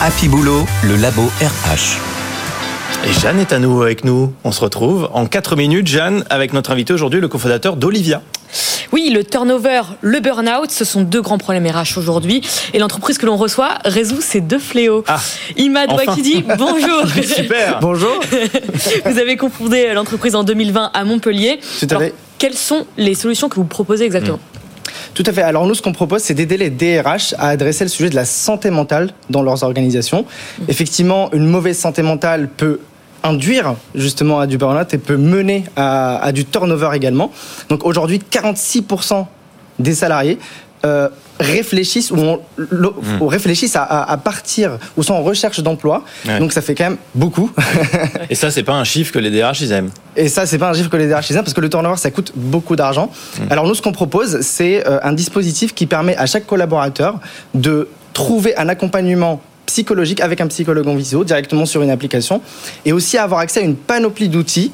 Happy 0.00 0.28
Boulot, 0.28 0.64
le 0.84 0.96
labo 0.96 1.22
RH. 1.40 1.98
Et 3.08 3.12
Jeanne 3.12 3.40
est 3.40 3.52
à 3.52 3.58
nouveau 3.58 3.82
avec 3.82 4.04
nous. 4.04 4.32
On 4.44 4.52
se 4.52 4.60
retrouve 4.60 5.10
en 5.12 5.26
4 5.26 5.56
minutes, 5.56 5.88
Jeanne, 5.88 6.24
avec 6.30 6.52
notre 6.52 6.70
invité 6.70 6.92
aujourd'hui, 6.92 7.20
le 7.20 7.28
cofondateur 7.28 7.76
d'Olivia. 7.76 8.22
Oui, 8.94 9.10
le 9.12 9.24
turnover, 9.24 9.82
le 10.02 10.20
burn-out, 10.20 10.70
ce 10.70 10.84
sont 10.84 11.02
deux 11.02 11.20
grands 11.20 11.36
problèmes 11.36 11.66
RH 11.66 11.98
aujourd'hui. 11.98 12.42
Et 12.74 12.78
l'entreprise 12.78 13.18
que 13.18 13.26
l'on 13.26 13.36
reçoit 13.36 13.78
résout 13.84 14.20
ces 14.20 14.40
deux 14.40 14.60
fléaux. 14.60 15.02
Ah, 15.08 15.18
Imad 15.56 15.90
enfin. 15.90 16.14
bonjour. 16.56 17.02
Super. 17.24 17.80
bonjour. 17.80 18.20
vous 19.04 19.18
avez 19.18 19.36
confondé 19.36 19.92
l'entreprise 19.94 20.36
en 20.36 20.44
2020 20.44 20.92
à 20.94 21.04
Montpellier. 21.04 21.58
Tout 21.80 21.88
à 21.90 21.98
fait. 21.98 22.14
Quelles 22.38 22.54
sont 22.54 22.86
les 22.96 23.16
solutions 23.16 23.48
que 23.48 23.56
vous 23.56 23.64
proposez 23.64 24.04
exactement 24.04 24.36
hmm. 24.36 25.12
Tout 25.14 25.24
à 25.26 25.32
fait. 25.32 25.42
Alors 25.42 25.66
nous, 25.66 25.74
ce 25.74 25.82
qu'on 25.82 25.92
propose, 25.92 26.22
c'est 26.22 26.34
d'aider 26.34 26.56
les 26.56 26.70
DRH 26.70 27.34
à 27.38 27.48
adresser 27.48 27.82
le 27.82 27.90
sujet 27.90 28.10
de 28.10 28.14
la 28.14 28.24
santé 28.24 28.70
mentale 28.70 29.10
dans 29.28 29.42
leurs 29.42 29.64
organisations. 29.64 30.24
Effectivement, 30.68 31.32
une 31.32 31.46
mauvaise 31.46 31.78
santé 31.78 32.02
mentale 32.02 32.48
peut 32.48 32.78
induire 33.24 33.74
justement 33.94 34.38
à 34.38 34.46
du 34.46 34.58
burn-out 34.58 34.94
et 34.94 34.98
peut 34.98 35.16
mener 35.16 35.64
à, 35.74 36.18
à 36.18 36.30
du 36.30 36.44
turnover 36.44 36.90
également. 36.94 37.32
Donc 37.68 37.84
aujourd'hui, 37.84 38.20
46% 38.30 39.26
des 39.78 39.94
salariés 39.94 40.38
euh, 40.84 41.08
réfléchissent 41.40 42.10
ou, 42.10 42.16
hmm. 42.16 43.22
réfléchissent 43.22 43.74
à, 43.74 44.20
partir 44.22 44.78
ou 44.96 45.02
sont 45.02 45.14
en 45.14 45.22
recherche 45.22 45.60
d'emploi. 45.60 46.04
Donc 46.38 46.52
ça 46.52 46.60
fait 46.60 46.74
quand 46.74 46.84
même 46.84 46.98
beaucoup. 47.14 47.50
Et 48.30 48.34
ça, 48.34 48.50
c'est 48.50 48.62
pas 48.62 48.74
un 48.74 48.84
chiffre 48.84 49.12
que 49.12 49.18
les 49.18 49.30
DRH 49.30 49.62
ils 49.62 49.72
aiment. 49.72 49.90
Et 50.14 50.28
ça, 50.28 50.46
c'est 50.46 50.58
pas 50.58 50.70
un 50.70 50.74
chiffre 50.74 50.90
que 50.90 50.96
les 50.96 51.08
DRH 51.08 51.30
ils 51.30 51.36
aiment 51.36 51.42
parce 51.42 51.54
que 51.54 51.60
le 51.60 51.70
turnover 51.70 51.96
ça 51.96 52.10
coûte 52.10 52.32
beaucoup 52.36 52.76
d'argent. 52.76 53.10
Hmm. 53.38 53.46
Alors 53.50 53.66
nous, 53.66 53.74
ce 53.74 53.82
qu'on 53.82 53.92
propose, 53.92 54.42
c'est 54.42 54.86
euh, 54.86 55.00
un 55.02 55.12
dispositif 55.12 55.74
qui 55.74 55.86
permet 55.86 56.16
à 56.16 56.26
chaque 56.26 56.46
collaborateur 56.46 57.18
de 57.54 57.88
trouver 58.12 58.56
un 58.56 58.68
accompagnement 58.68 59.40
psychologique 59.74 60.20
avec 60.20 60.40
un 60.40 60.46
psychologue 60.46 60.86
en 60.86 60.94
visio 60.94 61.24
directement 61.24 61.66
sur 61.66 61.82
une 61.82 61.90
application 61.90 62.40
et 62.84 62.92
aussi 62.92 63.18
avoir 63.18 63.40
accès 63.40 63.58
à 63.58 63.64
une 63.64 63.74
panoplie 63.74 64.28
d'outils 64.28 64.70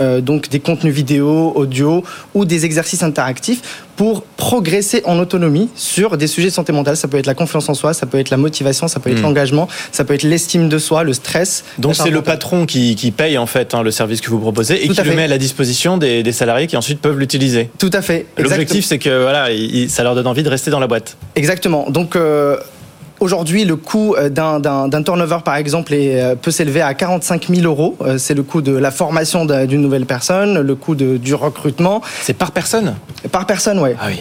euh, 0.00 0.22
donc 0.22 0.48
des 0.48 0.60
contenus 0.60 0.94
vidéo, 0.94 1.52
audio 1.54 2.02
ou 2.32 2.46
des 2.46 2.64
exercices 2.64 3.02
interactifs 3.02 3.84
pour 3.96 4.22
progresser 4.22 5.02
en 5.04 5.18
autonomie 5.18 5.68
sur 5.74 6.16
des 6.16 6.28
sujets 6.28 6.48
de 6.48 6.52
santé 6.54 6.72
mentale. 6.72 6.96
Ça 6.96 7.08
peut 7.08 7.18
être 7.18 7.26
la 7.26 7.34
confiance 7.34 7.68
en 7.68 7.74
soi, 7.74 7.92
ça 7.92 8.06
peut 8.06 8.18
être 8.18 8.30
la 8.30 8.38
motivation, 8.38 8.88
ça 8.88 9.00
peut 9.00 9.10
être 9.10 9.18
hmm. 9.18 9.22
l'engagement, 9.22 9.68
ça 9.92 10.04
peut 10.04 10.14
être 10.14 10.22
l'estime 10.22 10.70
de 10.70 10.78
soi, 10.78 11.02
le 11.02 11.12
stress. 11.12 11.64
Donc 11.78 11.94
c'est 11.94 12.10
le 12.10 12.22
patron 12.22 12.64
qui, 12.64 13.12
paye 13.14 13.36
en 13.36 13.46
fait 13.46 13.74
hein, 13.74 13.82
le 13.82 13.90
service 13.90 14.22
que 14.22 14.30
vous 14.30 14.38
proposez 14.38 14.82
et 14.82 14.88
qui 14.88 15.02
le 15.02 15.14
met 15.14 15.24
à 15.24 15.28
la 15.28 15.38
disposition 15.38 15.98
des, 15.98 16.32
salariés 16.32 16.68
qui 16.68 16.76
ensuite 16.78 17.00
peuvent 17.00 17.18
l'utiliser. 17.18 17.68
Tout 17.78 17.90
à 17.92 18.00
fait. 18.00 18.24
L'objectif 18.38 18.86
c'est 18.86 18.98
que 18.98 19.22
voilà, 19.22 19.48
ça 19.88 20.04
leur 20.04 20.14
donne 20.14 20.26
envie 20.26 20.42
de 20.42 20.48
rester 20.48 20.70
dans 20.70 20.80
la 20.80 20.86
boîte. 20.86 21.18
Exactement. 21.34 21.90
Donc 21.90 22.16
euh, 22.16 22.56
Aujourd'hui, 23.20 23.64
le 23.64 23.76
coût 23.76 24.14
euh, 24.14 24.28
d'un 24.28 25.02
turnover, 25.02 25.38
par 25.44 25.56
exemple, 25.56 25.92
est, 25.92 26.22
euh, 26.22 26.34
peut 26.36 26.50
s'élever 26.52 26.82
à 26.82 26.94
45 26.94 27.48
000 27.48 27.66
euros. 27.66 27.96
Euh, 28.00 28.16
c'est 28.16 28.34
le 28.34 28.42
coût 28.44 28.62
de 28.62 28.76
la 28.76 28.90
formation 28.90 29.44
d'une 29.44 29.82
nouvelle 29.82 30.06
personne, 30.06 30.60
le 30.60 30.74
coût 30.76 30.94
de, 30.94 31.16
du 31.16 31.34
recrutement. 31.34 32.00
C'est 32.22 32.34
par 32.34 32.52
personne? 32.52 32.94
Par 33.32 33.46
personne. 33.46 33.80
Ah 34.00 34.06
oui. 34.06 34.20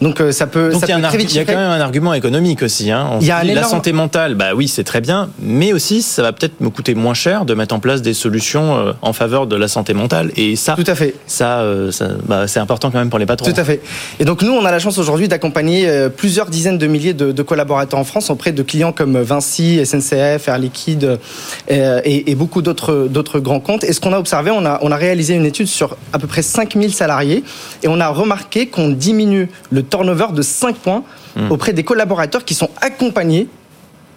Donc 0.00 0.22
ça 0.30 0.46
peut. 0.46 0.72
Donc 0.72 0.82
il 0.84 0.90
y, 1.34 1.38
a 1.38 1.44
quand 1.44 1.56
même 1.56 1.70
un 1.70 1.80
argument 1.80 2.12
économique 2.14 2.62
aussi. 2.62 2.90
Hein. 2.90 3.18
y 3.20 3.30
a 3.30 3.42
La 3.42 3.64
santé 3.64 3.92
mentale, 3.92 4.34
bah 4.34 4.54
oui, 4.54 4.68
c'est 4.68 4.84
très 4.84 5.00
bien, 5.00 5.30
mais 5.40 5.72
aussi 5.72 6.02
ça 6.02 6.22
va 6.22 6.32
peut-être 6.32 6.60
me 6.60 6.68
coûter 6.68 6.94
moins 6.94 7.14
cher 7.14 7.44
de 7.44 7.54
mettre 7.54 7.74
en 7.74 7.80
place 7.80 8.02
des 8.02 8.12
solutions 8.12 8.94
en 9.00 9.12
faveur 9.12 9.46
de 9.46 9.56
la 9.56 9.68
santé 9.68 9.94
mentale. 9.94 10.32
Et 10.36 10.54
ça, 10.56 10.74
tout 10.74 10.84
à 10.86 10.94
fait. 10.94 11.14
Ça, 11.26 11.64
ça 11.90 12.08
bah, 12.24 12.46
c'est 12.46 12.60
important 12.60 12.90
quand 12.90 12.98
même 12.98 13.10
pour 13.10 13.18
les 13.18 13.26
patrons. 13.26 13.50
Tout 13.50 13.60
à 13.60 13.64
fait. 13.64 13.80
Et 14.20 14.24
donc 14.24 14.42
nous, 14.42 14.52
on 14.52 14.64
a 14.64 14.70
la 14.70 14.78
chance 14.78 14.98
aujourd'hui 14.98 15.28
d'accompagner 15.28 16.08
plusieurs 16.14 16.50
dizaines 16.50 16.78
de 16.78 16.86
milliers 16.86 17.14
de, 17.14 17.32
de 17.32 17.42
collaborateurs 17.42 17.96
France 18.04 18.30
auprès 18.30 18.52
de 18.52 18.62
clients 18.62 18.92
comme 18.92 19.18
Vinci, 19.20 19.84
SNCF, 19.84 20.48
Air 20.48 20.58
Liquide 20.58 21.18
euh, 21.70 22.00
et, 22.04 22.34
beaucoup 22.34 22.62
d'autres, 22.62 23.08
d'autres 23.10 23.40
grands 23.40 23.60
comptes. 23.60 23.84
Et 23.84 23.92
ce 23.92 24.00
qu'on 24.00 24.12
a 24.12 24.18
observé, 24.18 24.50
on 24.50 24.64
a, 24.64 24.78
on 24.82 24.90
a 24.90 24.96
réalisé 24.96 25.34
une 25.34 25.46
étude 25.46 25.66
sur 25.66 25.96
à 26.12 26.18
peu 26.18 26.26
près 26.26 26.42
5000 26.42 26.92
salariés 26.92 27.44
et 27.82 27.88
on 27.88 28.00
a 28.00 28.08
remarqué 28.08 28.66
qu'on 28.66 28.88
diminue 28.88 29.35
le 29.70 29.82
turnover 29.82 30.28
de 30.32 30.42
5 30.42 30.76
points 30.76 31.02
hmm. 31.36 31.50
auprès 31.50 31.72
des 31.72 31.84
collaborateurs 31.84 32.44
qui 32.44 32.54
sont 32.54 32.70
accompagnés 32.80 33.48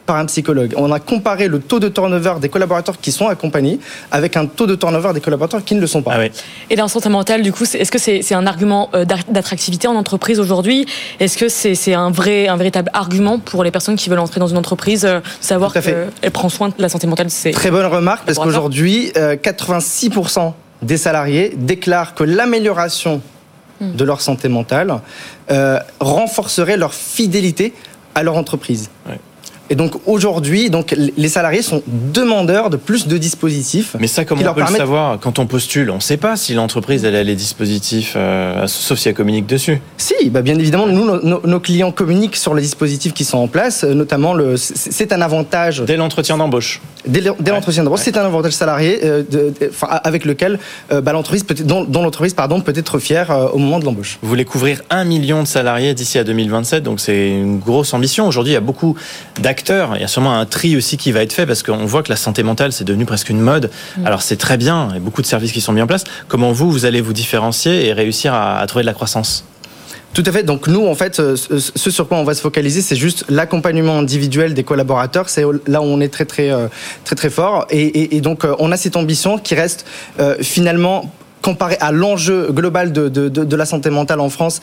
par 0.10 0.18
un 0.18 0.26
psychologue. 0.26 0.74
On 0.76 0.92
a 0.92 1.00
comparé 1.00 1.48
le 1.48 1.60
taux 1.60 1.80
de 1.80 1.88
turnover 1.88 2.34
des 2.42 2.50
collaborateurs 2.50 3.00
qui 3.00 3.12
sont 3.12 3.28
accompagnés 3.28 3.80
avec 4.10 4.38
un 4.38 4.48
taux 4.48 4.66
de 4.66 4.74
turnover 4.74 5.14
des 5.14 5.22
collaborateurs 5.22 5.64
qui 5.64 5.76
ne 5.76 5.80
le 5.80 5.86
sont 5.86 6.02
pas. 6.02 6.14
Ah 6.16 6.26
Et 6.72 6.76
dans 6.76 6.88
santé 6.88 7.10
mentale, 7.10 7.44
du 7.44 7.52
coup, 7.52 7.66
est-ce 7.66 7.92
que 7.92 8.00
c'est 8.00 8.34
un 8.34 8.48
argument 8.48 8.90
euh, 8.96 9.06
d'attractivité 9.06 9.88
en 9.88 9.94
entreprise 9.94 10.40
aujourd'hui? 10.40 10.88
Est-ce 11.20 11.38
que 11.38 11.48
c'est 11.48 11.94
un 11.94 12.10
vrai, 12.10 12.48
un 12.48 12.58
véritable 12.58 12.90
argument 12.94 13.38
pour 13.38 13.64
les 13.64 13.70
personnes 13.70 13.98
qui 13.98 14.10
veulent 14.10 14.18
entrer 14.18 14.40
dans 14.40 14.48
une 14.48 14.58
entreprise, 14.58 15.06
euh, 15.06 15.20
savoir 15.42 15.74
qu'elle 15.74 16.32
prend 16.34 16.50
soin 16.50 16.70
de 16.70 16.74
la 16.80 16.90
santé 16.90 17.06
mentale? 17.06 17.28
Très 17.30 17.70
bonne 17.70 17.86
remarque, 17.86 18.26
parce 18.26 18.40
qu'aujourd'hui, 18.40 19.12
86% 19.14 20.40
euh, 20.40 20.50
des 20.82 20.98
salariés 20.98 21.54
déclarent 21.56 22.16
que 22.16 22.24
l'amélioration 22.24 23.22
hmm. 23.80 23.96
de 23.96 24.04
leur 24.04 24.22
santé 24.22 24.50
mentale 24.50 25.00
renforcerait 26.00 26.78
leur 26.78 26.94
fidélité 26.94 27.74
à 28.16 28.24
leur 28.24 28.38
entreprise. 28.38 28.90
Et 29.70 29.76
donc 29.76 29.94
aujourd'hui, 30.08 30.72
donc 30.72 30.96
les 31.16 31.30
salariés 31.30 31.62
sont 31.62 31.84
demandeurs 31.88 32.72
de 32.72 32.78
plus 32.78 33.08
de 33.08 33.18
dispositifs. 33.18 33.96
Mais 34.00 34.08
ça, 34.08 34.26
comment 34.26 34.42
on 34.42 34.54
peut 34.54 34.62
le 34.62 34.76
savoir 34.76 35.20
quand 35.20 35.38
on 35.38 35.46
postule 35.46 35.92
On 35.92 35.96
ne 35.96 36.00
sait 36.00 36.18
pas 36.18 36.38
si 36.38 36.56
l'entreprise 36.56 37.06
elle 37.06 37.16
a 37.16 37.24
les 37.24 37.36
dispositifs, 37.36 38.14
euh, 38.16 38.66
sauf 38.66 38.98
si 38.98 39.10
elle 39.10 39.14
communique 39.14 39.46
dessus. 39.46 39.80
Si, 39.98 40.30
bah 40.32 40.42
bien 40.42 40.58
évidemment, 40.58 40.88
nous 40.88 41.06
nos, 41.22 41.60
clients 41.60 41.92
communiquent 41.92 42.36
sur 42.36 42.56
les 42.56 42.64
dispositifs 42.64 43.14
qui 43.14 43.24
sont 43.24 43.38
en 43.38 43.48
place, 43.48 43.84
euh, 43.84 43.94
notamment 43.94 44.34
le. 44.34 44.58
C'est 44.58 45.14
un 45.14 45.22
avantage. 45.22 45.84
Dès 45.86 45.98
l'entretien 45.98 46.38
d'embauche. 46.38 46.82
dès 47.06 47.22
l'entretien 47.22 47.84
d'embauche. 47.84 48.02
C'est 48.04 48.18
un 48.18 48.26
avantage 48.26 48.54
salarié 48.54 49.00
avec 50.04 50.26
lequel 50.26 50.58
bah, 50.90 51.12
l'entreprise 51.12 51.44
peut 51.44 51.54
dont, 51.54 51.86
l'entreprise 52.02 52.34
pardon 52.34 52.62
peut 52.62 52.74
être 52.76 52.98
fière 52.98 53.50
au 53.54 53.58
moment 53.60 53.80
de 53.80 53.86
l'embauche. 53.86 54.18
Vous 54.22 54.30
voulez 54.30 54.46
couvrir 54.46 54.82
un 54.90 55.04
million 55.04 55.44
de 55.44 55.48
salariés 55.48 55.94
d'ici 55.94 56.18
à 56.18 56.24
2027, 56.24 56.84
donc 56.84 57.00
c'est 57.00 57.30
une 57.30 57.60
grosse 57.60 57.94
ambition. 57.94 58.28
Aujourd'hui, 58.28 58.54
il 58.54 58.56
y 58.56 58.58
a 58.58 58.62
beaucoup 58.62 58.96
d'acteurs. 59.40 59.59
Il 59.68 60.02
y 60.02 60.04
a 60.04 60.08
sûrement 60.08 60.38
un 60.38 60.46
tri 60.46 60.76
aussi 60.76 60.98
qui 60.98 61.12
va 61.12 61.22
être 61.22 61.34
fait 61.34 61.46
parce 61.46 61.64
qu'on 61.64 61.86
voit 61.86 62.04
que 62.04 62.10
la 62.10 62.16
santé 62.16 62.44
mentale 62.44 62.72
c'est 62.72 62.86
devenu 62.86 63.06
presque 63.06 63.30
une 63.30 63.42
mode. 63.42 63.70
Mm. 63.98 64.08
Alors 64.08 64.22
c'est 64.22 64.38
très 64.38 64.58
bien, 64.58 64.88
il 64.90 64.96
y 64.96 64.98
a 64.98 65.02
beaucoup 65.02 65.22
de 65.22 65.28
services 65.28 65.52
qui 65.52 65.62
sont 65.62 65.74
mis 65.74 65.82
en 65.82 65.88
place. 65.88 66.04
Comment 66.28 66.52
vous, 66.52 66.72
vous 66.72 66.86
allez 66.86 67.02
vous 67.02 67.14
différencier 67.14 67.88
et 67.88 67.94
réussir 67.94 68.34
à 68.34 68.66
trouver 68.68 68.84
de 68.84 68.88
la 68.88 68.94
croissance? 68.94 69.46
Tout 70.14 70.24
à 70.26 70.32
fait. 70.32 70.44
Donc 70.44 70.68
nous, 70.68 70.88
en 70.88 70.96
fait, 70.96 71.16
ce 71.16 71.92
sur 71.92 72.08
quoi 72.08 72.18
on 72.18 72.24
va 72.24 72.34
se 72.34 72.42
focaliser, 72.42 72.82
c'est 72.82 72.96
juste 72.96 73.26
l'accompagnement 73.30 74.00
individuel 74.00 74.54
des 74.54 74.64
collaborateurs. 74.64 75.30
C'est 75.30 75.44
là 75.68 75.82
où 75.82 75.86
on 75.86 76.02
est 76.02 76.10
très 76.10 76.26
très 76.26 76.52
euh, 76.52 76.68
très 77.04 77.16
très 77.16 77.30
fort. 77.30 77.68
Et, 77.70 78.20
donc 78.22 78.44
euh, 78.44 78.56
on 78.60 78.72
a 78.72 78.78
cette 78.78 78.96
ambition 78.96 79.38
qui 79.38 79.56
reste 79.56 79.86
euh, 80.20 80.36
finalement 80.42 81.12
comparé 81.42 81.78
à 81.80 81.92
l'enjeu 81.92 82.52
global 82.52 82.92
de, 82.92 83.08
de, 83.08 83.56
la 83.56 83.66
santé 83.66 83.90
mentale 83.90 84.20
en 84.20 84.30
France, 84.30 84.60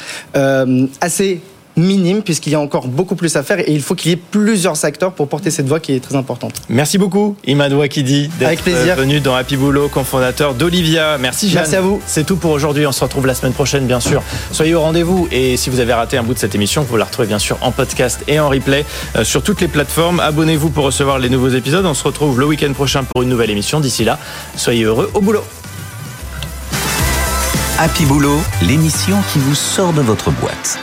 assez 1.01 1.41
minime 1.77 2.23
puisqu'il 2.23 2.53
y 2.53 2.55
a 2.55 2.61
encore 2.61 2.89
beaucoup 2.89 3.17
plus 3.17 3.37
à 3.37 3.43
faire 3.43 3.59
et 3.61 3.73
il 3.73 3.83
faut 3.83 3.95
qu'il 3.95 4.11
y 4.11 4.15
ait 4.15 4.17
plusieurs 4.31 4.85
acteurs 4.85 5.13
pour 5.13 5.29
porter 5.29 5.51
cette 5.51 5.67
voix 5.67 5.81
qui 5.81 5.93
est 5.93 6.01
très 6.01 6.17
importante. 6.17 6.55
Merci 6.69 6.99
beaucoup 6.99 7.37
Imad 7.47 7.73
Wakidi 7.73 8.29
d'être 8.39 8.65
venu 8.97 9.21
dans 9.21 9.35
Happy 9.35 9.57
Boulot, 9.57 9.89
cofondateur 9.89 10.55
d'Olivia. 10.55 11.19
Merci 11.19 11.49
Jeanne. 11.49 11.63
Merci 11.63 11.77
à 11.77 11.81
vous. 11.81 12.01
C'est 12.07 12.25
tout 12.25 12.37
pour 12.37 12.51
aujourd'hui. 12.51 12.87
On 12.87 12.93
se 12.93 13.05
retrouve 13.05 13.27
la 13.27 13.35
semaine 13.35 13.53
prochaine 13.53 13.87
bien 13.87 14.01
sûr. 14.01 14.23
Soyez 14.53 14.75
au 14.75 14.81
rendez-vous 14.81 15.29
et 15.31 15.57
si 15.57 15.71
vous 15.71 15.81
avez 15.81 15.93
raté 15.93 16.17
un 16.17 16.23
bout 16.23 16.35
de 16.35 16.39
cette 16.39 16.55
émission, 16.55 16.83
vous 16.83 16.97
la 16.97 17.05
retrouvez 17.05 17.29
bien 17.29 17.39
sûr 17.39 17.59
en 17.61 17.73
podcast 17.73 18.21
et 18.29 18.41
en 18.41 18.49
replay 18.49 18.85
euh, 19.17 19.25
sur 19.25 19.43
toutes 19.43 19.61
les 19.61 19.69
plateformes. 19.69 20.21
Abonnez-vous 20.21 20.71
pour 20.71 20.85
recevoir 20.85 21.19
les 21.19 21.29
nouveaux 21.29 21.49
épisodes. 21.49 21.85
On 21.85 21.95
se 21.95 22.05
retrouve 22.05 22.41
le 22.41 22.47
week-end 22.47 22.73
prochain 22.73 23.05
pour 23.05 23.23
une 23.23 23.29
nouvelle 23.29 23.51
émission. 23.51 23.81
D'ici 23.81 24.05
là, 24.05 24.19
soyez 24.57 24.85
heureux 24.85 25.11
au 25.15 25.21
boulot. 25.21 25.45
Happy 27.79 28.07
Boulot, 28.07 28.41
l'émission 28.63 29.19
qui 29.33 29.39
vous 29.39 29.55
sort 29.55 29.93
de 29.93 30.01
votre 30.01 30.31
boîte. 30.31 30.79